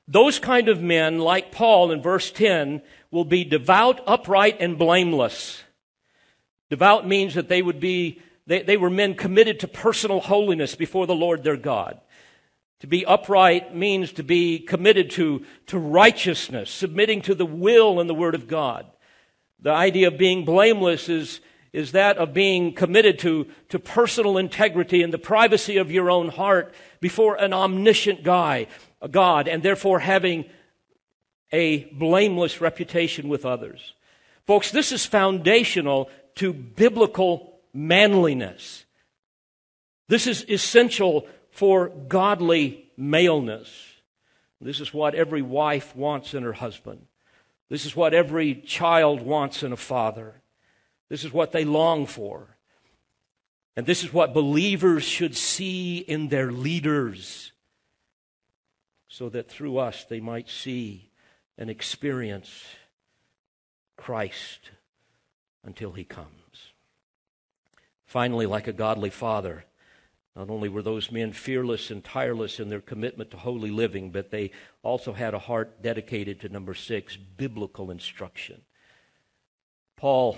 Those 0.08 0.38
kind 0.40 0.70
of 0.70 0.82
men, 0.82 1.20
like 1.20 1.52
Paul 1.52 1.92
in 1.92 2.02
verse 2.02 2.32
10, 2.32 2.82
will 3.14 3.24
be 3.24 3.44
devout, 3.44 4.02
upright, 4.08 4.58
and 4.60 4.76
blameless. 4.76 5.62
Devout 6.72 7.08
means 7.08 7.36
that 7.36 7.48
they 7.48 7.62
would 7.62 7.80
be, 7.80 8.20
they, 8.48 8.64
they 8.64 8.76
were 8.76 8.90
men 8.90 9.14
committed 9.14 9.60
to 9.60 9.68
personal 9.68 10.20
holiness 10.20 10.74
before 10.74 11.06
the 11.06 11.14
Lord 11.14 11.44
their 11.44 11.56
God. 11.56 12.02
To 12.80 12.88
be 12.88 13.06
upright 13.06 13.76
means 13.76 14.12
to 14.14 14.24
be 14.24 14.58
committed 14.58 15.12
to, 15.12 15.46
to 15.68 15.78
righteousness, 15.78 16.72
submitting 16.72 17.22
to 17.22 17.36
the 17.36 17.46
will 17.46 18.00
and 18.00 18.10
the 18.10 18.16
word 18.16 18.34
of 18.34 18.48
God. 18.48 18.88
The 19.60 19.70
idea 19.70 20.08
of 20.08 20.18
being 20.18 20.44
blameless 20.44 21.08
is, 21.08 21.40
is 21.72 21.92
that 21.92 22.18
of 22.18 22.34
being 22.34 22.74
committed 22.74 23.20
to, 23.20 23.46
to 23.70 23.78
personal 23.78 24.40
integrity 24.40 25.04
and 25.04 25.14
the 25.14 25.20
privacy 25.20 25.78
of 25.78 25.92
your 25.92 26.10
own 26.10 26.30
heart 26.30 26.74
before 27.00 27.36
an 27.36 27.54
omniscient 27.54 28.24
guy, 28.24 28.66
a 29.04 29.08
God, 29.08 29.48
and 29.48 29.62
therefore 29.62 30.00
having 30.00 30.46
a 31.54 31.86
blameless 31.94 32.60
reputation 32.60 33.30
with 33.30 33.46
others. 33.46 33.94
Folks, 34.46 34.72
this 34.72 34.92
is 34.92 35.06
foundational 35.06 36.10
to 36.36 36.52
biblical 36.52 37.60
manliness. 37.74 38.84
This 40.10 40.28
is 40.28 40.46
essential 40.50 41.28
for 41.52 41.90
godly 41.90 42.92
maleness. 42.98 43.70
This 44.60 44.80
is 44.80 44.94
what 44.94 45.16
every 45.16 45.42
wife 45.42 45.96
wants 45.96 46.34
in 46.34 46.44
her 46.44 46.54
husband. 46.54 47.06
This 47.70 47.86
is 47.86 47.96
what 47.96 48.14
every 48.14 48.56
child 48.56 49.22
wants 49.22 49.64
in 49.64 49.72
a 49.72 49.78
father. 49.78 50.42
This 51.10 51.24
is 51.24 51.32
what 51.32 51.52
they 51.52 51.66
long 51.66 52.06
for. 52.06 52.58
And 53.76 53.86
this 53.86 54.04
is 54.04 54.14
what 54.14 54.34
believers 54.34 55.04
should 55.04 55.36
see 55.36 55.98
in 55.98 56.30
their 56.30 56.52
leaders, 56.52 57.52
so 59.08 59.30
that 59.30 59.50
through 59.50 59.78
us 59.78 60.06
they 60.06 60.20
might 60.20 60.50
see 60.50 61.10
and 61.58 61.70
experience 61.70 62.64
Christ 63.98 64.72
until 65.64 65.92
he 65.92 66.04
comes. 66.04 66.74
Finally, 68.06 68.46
like 68.46 68.68
a 68.68 68.74
godly 68.74 69.10
father, 69.10 69.66
not 70.36 70.50
only 70.50 70.68
were 70.68 70.82
those 70.82 71.12
men 71.12 71.32
fearless 71.32 71.92
and 71.92 72.04
tireless 72.04 72.60
in 72.60 72.70
their 72.70 72.82
commitment 72.82 73.32
to 73.32 73.38
holy 73.38 73.70
living, 73.70 74.12
but 74.12 74.32
they 74.32 74.52
also 74.82 75.14
had 75.14 75.34
a 75.34 75.40
heart 75.40 75.82
dedicated 75.82 76.42
to 76.42 76.50
number 76.50 76.74
six, 76.74 77.16
biblical 77.16 77.92
instruction. 77.92 78.62
Paul 79.96 80.38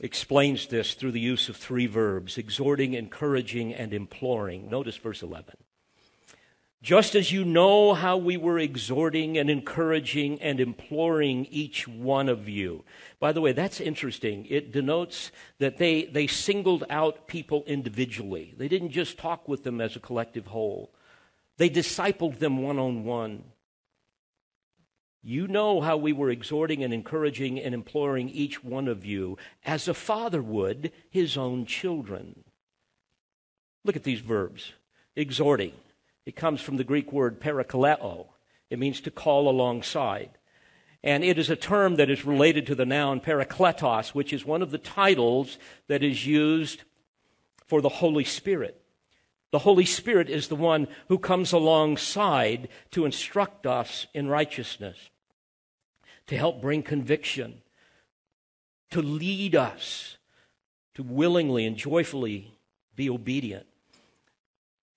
explains 0.00 0.66
this 0.66 0.94
through 0.94 1.12
the 1.12 1.20
use 1.20 1.48
of 1.50 1.56
three 1.56 1.86
verbs 1.86 2.38
exhorting, 2.38 2.94
encouraging, 2.94 3.74
and 3.74 3.92
imploring. 3.92 4.70
Notice 4.70 4.96
verse 4.96 5.22
11. 5.22 5.56
Just 6.82 7.14
as 7.14 7.30
you 7.30 7.44
know 7.44 7.92
how 7.92 8.16
we 8.16 8.38
were 8.38 8.58
exhorting 8.58 9.36
and 9.36 9.50
encouraging 9.50 10.40
and 10.40 10.58
imploring 10.58 11.44
each 11.50 11.86
one 11.86 12.26
of 12.30 12.48
you. 12.48 12.84
By 13.18 13.32
the 13.32 13.42
way, 13.42 13.52
that's 13.52 13.82
interesting. 13.82 14.46
It 14.48 14.72
denotes 14.72 15.30
that 15.58 15.76
they, 15.76 16.04
they 16.04 16.26
singled 16.26 16.84
out 16.88 17.26
people 17.26 17.64
individually. 17.66 18.54
They 18.56 18.66
didn't 18.66 18.92
just 18.92 19.18
talk 19.18 19.46
with 19.46 19.62
them 19.62 19.78
as 19.78 19.94
a 19.94 20.00
collective 20.00 20.46
whole, 20.46 20.90
they 21.58 21.68
discipled 21.68 22.38
them 22.38 22.62
one 22.62 22.78
on 22.78 23.04
one. 23.04 23.44
You 25.22 25.46
know 25.46 25.82
how 25.82 25.98
we 25.98 26.14
were 26.14 26.30
exhorting 26.30 26.82
and 26.82 26.94
encouraging 26.94 27.60
and 27.60 27.74
imploring 27.74 28.30
each 28.30 28.64
one 28.64 28.88
of 28.88 29.04
you 29.04 29.36
as 29.66 29.86
a 29.86 29.92
father 29.92 30.40
would 30.40 30.92
his 31.10 31.36
own 31.36 31.66
children. 31.66 32.42
Look 33.84 33.96
at 33.96 34.04
these 34.04 34.20
verbs 34.20 34.72
exhorting 35.14 35.74
it 36.26 36.36
comes 36.36 36.60
from 36.60 36.76
the 36.76 36.84
Greek 36.84 37.12
word 37.12 37.40
parakaleo. 37.40 38.28
It 38.68 38.78
means 38.78 39.00
to 39.02 39.10
call 39.10 39.48
alongside. 39.48 40.30
And 41.02 41.24
it 41.24 41.38
is 41.38 41.48
a 41.48 41.56
term 41.56 41.96
that 41.96 42.10
is 42.10 42.24
related 42.24 42.66
to 42.66 42.74
the 42.74 42.84
noun 42.84 43.20
parakletos, 43.20 44.10
which 44.10 44.32
is 44.32 44.44
one 44.44 44.62
of 44.62 44.70
the 44.70 44.78
titles 44.78 45.58
that 45.88 46.02
is 46.02 46.26
used 46.26 46.82
for 47.66 47.80
the 47.80 47.88
Holy 47.88 48.24
Spirit. 48.24 48.82
The 49.50 49.60
Holy 49.60 49.86
Spirit 49.86 50.28
is 50.28 50.48
the 50.48 50.56
one 50.56 50.86
who 51.08 51.18
comes 51.18 51.52
alongside 51.52 52.68
to 52.92 53.04
instruct 53.04 53.66
us 53.66 54.06
in 54.14 54.28
righteousness, 54.28 55.10
to 56.26 56.36
help 56.36 56.60
bring 56.60 56.82
conviction, 56.82 57.62
to 58.90 59.00
lead 59.02 59.56
us 59.56 60.18
to 60.94 61.02
willingly 61.02 61.66
and 61.66 61.76
joyfully 61.76 62.52
be 62.94 63.08
obedient. 63.08 63.66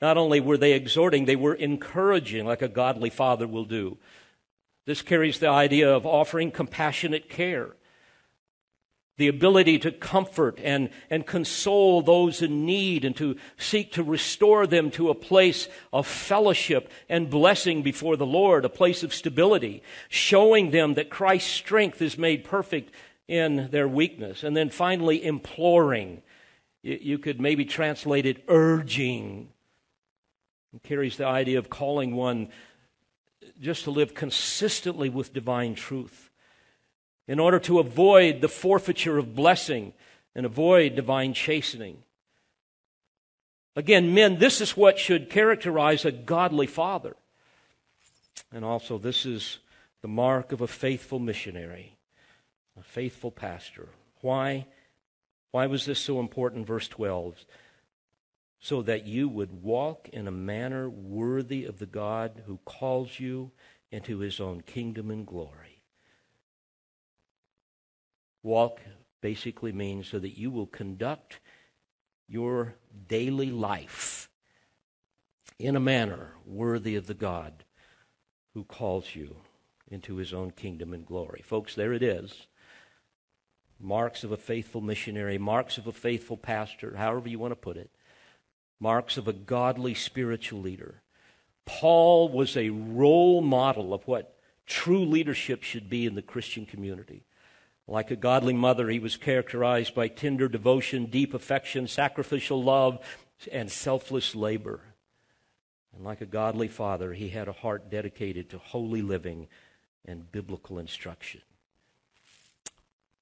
Not 0.03 0.17
only 0.17 0.41
were 0.41 0.57
they 0.57 0.73
exhorting, 0.73 1.23
they 1.23 1.37
were 1.37 1.53
encouraging, 1.53 2.45
like 2.45 2.61
a 2.61 2.67
godly 2.67 3.09
father 3.09 3.47
will 3.47 3.63
do. 3.63 3.97
This 4.85 5.01
carries 5.01 5.39
the 5.39 5.47
idea 5.47 5.95
of 5.95 6.05
offering 6.05 6.51
compassionate 6.51 7.29
care, 7.29 7.77
the 9.15 9.29
ability 9.29 9.79
to 9.79 9.93
comfort 9.93 10.59
and, 10.61 10.89
and 11.09 11.25
console 11.25 12.01
those 12.01 12.41
in 12.41 12.65
need 12.65 13.05
and 13.05 13.15
to 13.15 13.37
seek 13.57 13.93
to 13.93 14.03
restore 14.03 14.67
them 14.67 14.91
to 14.91 15.09
a 15.09 15.15
place 15.15 15.69
of 15.93 16.05
fellowship 16.05 16.91
and 17.07 17.29
blessing 17.29 17.81
before 17.81 18.17
the 18.17 18.25
Lord, 18.25 18.65
a 18.65 18.69
place 18.69 19.03
of 19.03 19.13
stability, 19.13 19.81
showing 20.09 20.71
them 20.71 20.95
that 20.95 21.09
Christ's 21.09 21.49
strength 21.49 22.01
is 22.01 22.17
made 22.17 22.43
perfect 22.43 22.93
in 23.29 23.69
their 23.71 23.87
weakness. 23.87 24.43
And 24.43 24.57
then 24.57 24.69
finally, 24.69 25.23
imploring. 25.23 26.23
You 26.81 27.19
could 27.19 27.39
maybe 27.39 27.63
translate 27.63 28.25
it 28.25 28.43
urging 28.49 29.52
carries 30.81 31.17
the 31.17 31.27
idea 31.27 31.59
of 31.59 31.69
calling 31.69 32.15
one 32.15 32.49
just 33.59 33.83
to 33.83 33.91
live 33.91 34.13
consistently 34.13 35.09
with 35.09 35.33
divine 35.33 35.75
truth 35.75 36.29
in 37.27 37.39
order 37.39 37.59
to 37.59 37.79
avoid 37.79 38.41
the 38.41 38.47
forfeiture 38.47 39.17
of 39.17 39.35
blessing 39.35 39.93
and 40.35 40.45
avoid 40.45 40.95
divine 40.95 41.33
chastening. 41.33 41.97
Again, 43.75 44.13
men, 44.13 44.39
this 44.39 44.61
is 44.61 44.77
what 44.77 44.99
should 44.99 45.29
characterize 45.29 46.05
a 46.05 46.11
godly 46.11 46.67
father. 46.67 47.15
And 48.51 48.63
also, 48.63 48.97
this 48.97 49.25
is 49.25 49.59
the 50.01 50.07
mark 50.07 50.51
of 50.51 50.61
a 50.61 50.67
faithful 50.67 51.19
missionary, 51.19 51.97
a 52.79 52.83
faithful 52.83 53.31
pastor. 53.31 53.87
Why? 54.21 54.67
Why 55.51 55.65
was 55.65 55.85
this 55.85 55.99
so 55.99 56.19
important? 56.19 56.67
Verse 56.67 56.87
12 56.87 57.45
so 58.63 58.81
that 58.81 59.05
you 59.05 59.27
would 59.27 59.61
walk 59.61 60.07
in 60.13 60.25
a 60.25 60.31
manner 60.31 60.89
worthy 60.89 61.65
of 61.65 61.79
the 61.79 61.85
God 61.85 62.43
who 62.45 62.61
calls 62.63 63.19
you 63.19 63.51
into 63.91 64.19
his 64.19 64.39
own 64.39 64.61
kingdom 64.61 65.11
and 65.11 65.27
glory. 65.27 65.83
Walk 68.41 68.79
basically 69.19 69.73
means 69.73 70.07
so 70.07 70.17
that 70.17 70.37
you 70.37 70.49
will 70.49 70.65
conduct 70.65 71.41
your 72.29 72.75
daily 73.09 73.51
life 73.51 74.29
in 75.59 75.75
a 75.75 75.81
manner 75.81 76.35
worthy 76.45 76.95
of 76.95 77.07
the 77.07 77.13
God 77.13 77.65
who 78.53 78.63
calls 78.63 79.13
you 79.13 79.35
into 79.89 80.15
his 80.15 80.33
own 80.33 80.51
kingdom 80.51 80.93
and 80.93 81.05
glory. 81.05 81.41
Folks, 81.43 81.75
there 81.75 81.91
it 81.91 82.01
is. 82.01 82.47
Marks 83.77 84.23
of 84.23 84.31
a 84.31 84.37
faithful 84.37 84.79
missionary, 84.79 85.37
marks 85.37 85.77
of 85.77 85.85
a 85.85 85.91
faithful 85.91 86.37
pastor, 86.37 86.95
however 86.95 87.27
you 87.27 87.39
want 87.39 87.51
to 87.51 87.57
put 87.57 87.75
it 87.75 87.91
marks 88.83 89.15
of 89.15 89.29
a 89.29 89.33
godly 89.33 89.93
spiritual 89.93 90.59
leader. 90.59 91.01
Paul 91.65 92.27
was 92.27 92.57
a 92.57 92.69
role 92.69 93.41
model 93.41 93.93
of 93.93 94.05
what 94.05 94.35
true 94.65 95.05
leadership 95.05 95.63
should 95.63 95.89
be 95.89 96.05
in 96.05 96.15
the 96.15 96.21
Christian 96.21 96.65
community. 96.65 97.23
Like 97.87 98.11
a 98.11 98.17
godly 98.17 98.53
mother, 98.53 98.89
he 98.89 98.99
was 98.99 99.15
characterized 99.15 99.95
by 99.95 100.09
tender 100.09 100.49
devotion, 100.49 101.05
deep 101.05 101.33
affection, 101.33 101.87
sacrificial 101.87 102.61
love, 102.61 102.99
and 103.51 103.71
selfless 103.71 104.35
labor. 104.35 104.81
And 105.95 106.03
like 106.03 106.19
a 106.19 106.25
godly 106.25 106.67
father, 106.67 107.13
he 107.13 107.29
had 107.29 107.47
a 107.47 107.53
heart 107.53 107.89
dedicated 107.89 108.49
to 108.49 108.57
holy 108.57 109.01
living 109.01 109.47
and 110.05 110.29
biblical 110.29 110.77
instruction. 110.77 111.41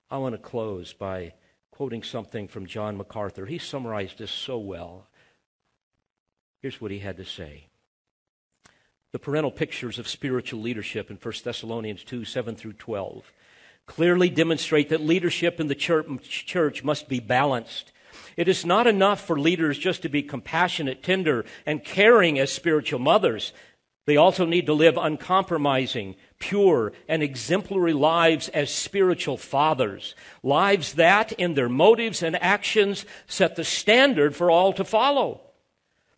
I 0.09 0.17
want 0.17 0.33
to 0.33 0.41
close 0.41 0.93
by 0.93 1.33
quoting 1.69 2.01
something 2.01 2.47
from 2.47 2.65
John 2.65 2.97
MacArthur. 2.97 3.45
He 3.45 3.59
summarized 3.59 4.17
this 4.17 4.31
so 4.31 4.57
well. 4.57 5.07
Here's 6.61 6.79
what 6.79 6.91
he 6.91 6.99
had 6.99 7.17
to 7.17 7.25
say. 7.25 7.65
The 9.13 9.19
parental 9.19 9.51
pictures 9.51 9.99
of 9.99 10.07
spiritual 10.07 10.61
leadership 10.61 11.09
in 11.09 11.17
1 11.17 11.33
Thessalonians 11.43 12.03
2 12.03 12.23
7 12.23 12.55
through 12.55 12.73
12 12.73 13.31
clearly 13.87 14.29
demonstrate 14.29 14.89
that 14.89 15.01
leadership 15.01 15.59
in 15.59 15.67
the 15.67 15.75
church 15.75 16.83
must 16.83 17.09
be 17.09 17.19
balanced. 17.19 17.91
It 18.37 18.47
is 18.47 18.65
not 18.65 18.87
enough 18.87 19.25
for 19.25 19.39
leaders 19.39 19.77
just 19.77 20.03
to 20.03 20.09
be 20.09 20.23
compassionate, 20.23 21.03
tender, 21.03 21.45
and 21.65 21.83
caring 21.83 22.39
as 22.39 22.51
spiritual 22.51 22.99
mothers. 22.99 23.51
They 24.05 24.17
also 24.17 24.45
need 24.45 24.65
to 24.67 24.73
live 24.73 24.97
uncompromising, 24.97 26.15
pure, 26.39 26.93
and 27.07 27.21
exemplary 27.21 27.93
lives 27.93 28.49
as 28.49 28.73
spiritual 28.73 29.37
fathers. 29.37 30.15
Lives 30.41 30.93
that, 30.93 31.31
in 31.33 31.55
their 31.55 31.69
motives 31.69 32.23
and 32.23 32.41
actions, 32.41 33.05
set 33.27 33.55
the 33.55 33.63
standard 33.63 34.35
for 34.35 34.49
all 34.49 34.73
to 34.73 34.83
follow. 34.83 35.41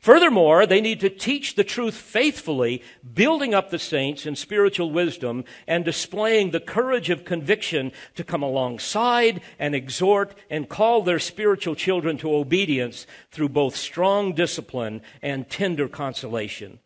Furthermore, 0.04 0.66
they 0.66 0.82
need 0.82 1.00
to 1.00 1.10
teach 1.10 1.56
the 1.56 1.64
truth 1.64 1.94
faithfully, 1.94 2.84
building 3.14 3.54
up 3.54 3.70
the 3.70 3.80
saints 3.80 4.26
in 4.26 4.36
spiritual 4.36 4.92
wisdom 4.92 5.46
and 5.66 5.86
displaying 5.86 6.52
the 6.52 6.60
courage 6.60 7.10
of 7.10 7.24
conviction 7.24 7.90
to 8.16 8.26
come 8.26 8.44
alongside 8.44 9.40
and 9.58 9.74
exhort 9.74 10.36
and 10.50 10.68
call 10.68 11.04
their 11.04 11.20
spiritual 11.20 11.74
children 11.74 12.18
to 12.18 12.36
obedience 12.36 13.08
through 13.32 13.48
both 13.48 13.78
strong 13.78 14.34
discipline 14.34 15.02
and 15.22 15.50
tender 15.50 15.88
consolation. 15.88 16.80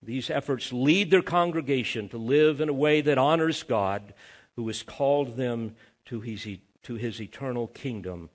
These 0.00 0.30
efforts 0.30 0.72
lead 0.72 1.10
their 1.10 1.22
congregation 1.22 2.08
to 2.10 2.16
live 2.16 2.60
in 2.60 2.68
a 2.68 2.72
way 2.72 3.00
that 3.00 3.18
honors 3.18 3.64
God, 3.64 4.14
who 4.54 4.68
has 4.68 4.84
called 4.84 5.36
them 5.36 5.74
to 6.04 6.20
his, 6.20 6.46
to 6.84 6.94
his 6.94 7.20
eternal 7.20 7.66
kingdom 7.66 8.30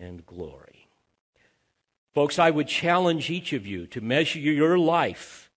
and 0.00 0.24
glory. 0.24 0.77
Folks, 2.18 2.40
I 2.40 2.50
would 2.50 2.66
challenge 2.66 3.30
each 3.30 3.52
of 3.52 3.64
you 3.64 3.86
to 3.86 4.00
measure 4.00 4.40
your 4.40 4.76
life, 4.76 5.52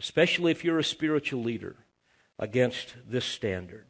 especially 0.00 0.50
if 0.50 0.64
you're 0.64 0.80
a 0.80 0.82
spiritual 0.82 1.44
leader, 1.44 1.76
against 2.40 2.96
this 3.08 3.24
standard. 3.24 3.86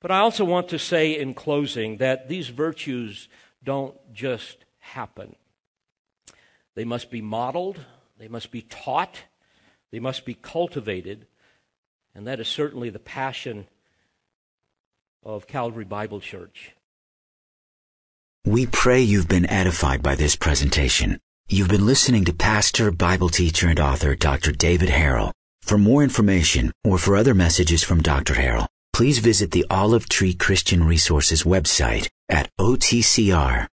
But 0.00 0.10
I 0.10 0.18
also 0.18 0.44
want 0.44 0.68
to 0.70 0.78
say 0.80 1.16
in 1.16 1.34
closing 1.34 1.98
that 1.98 2.28
these 2.28 2.48
virtues 2.48 3.28
don't 3.62 3.94
just 4.12 4.64
happen. 4.80 5.36
They 6.74 6.84
must 6.84 7.12
be 7.12 7.22
modeled, 7.22 7.78
they 8.18 8.26
must 8.26 8.50
be 8.50 8.62
taught, 8.62 9.22
they 9.92 10.00
must 10.00 10.24
be 10.24 10.34
cultivated, 10.34 11.28
and 12.12 12.26
that 12.26 12.40
is 12.40 12.48
certainly 12.48 12.90
the 12.90 12.98
passion 12.98 13.68
of 15.22 15.46
Calvary 15.46 15.84
Bible 15.84 16.18
Church. 16.18 16.72
We 18.46 18.64
pray 18.64 19.02
you've 19.02 19.28
been 19.28 19.44
edified 19.50 20.02
by 20.02 20.14
this 20.14 20.34
presentation. 20.34 21.20
You've 21.50 21.68
been 21.68 21.84
listening 21.84 22.24
to 22.24 22.32
pastor, 22.32 22.90
Bible 22.90 23.28
teacher, 23.28 23.68
and 23.68 23.78
author 23.78 24.14
Dr. 24.14 24.52
David 24.52 24.88
Harrell. 24.88 25.32
For 25.60 25.76
more 25.76 26.02
information 26.02 26.72
or 26.82 26.96
for 26.96 27.16
other 27.16 27.34
messages 27.34 27.82
from 27.82 28.00
Dr. 28.00 28.32
Harrell, 28.32 28.66
please 28.94 29.18
visit 29.18 29.50
the 29.50 29.66
Olive 29.68 30.08
Tree 30.08 30.32
Christian 30.32 30.84
Resources 30.84 31.42
website 31.42 32.08
at 32.30 32.48
otcr.org. 32.58 33.68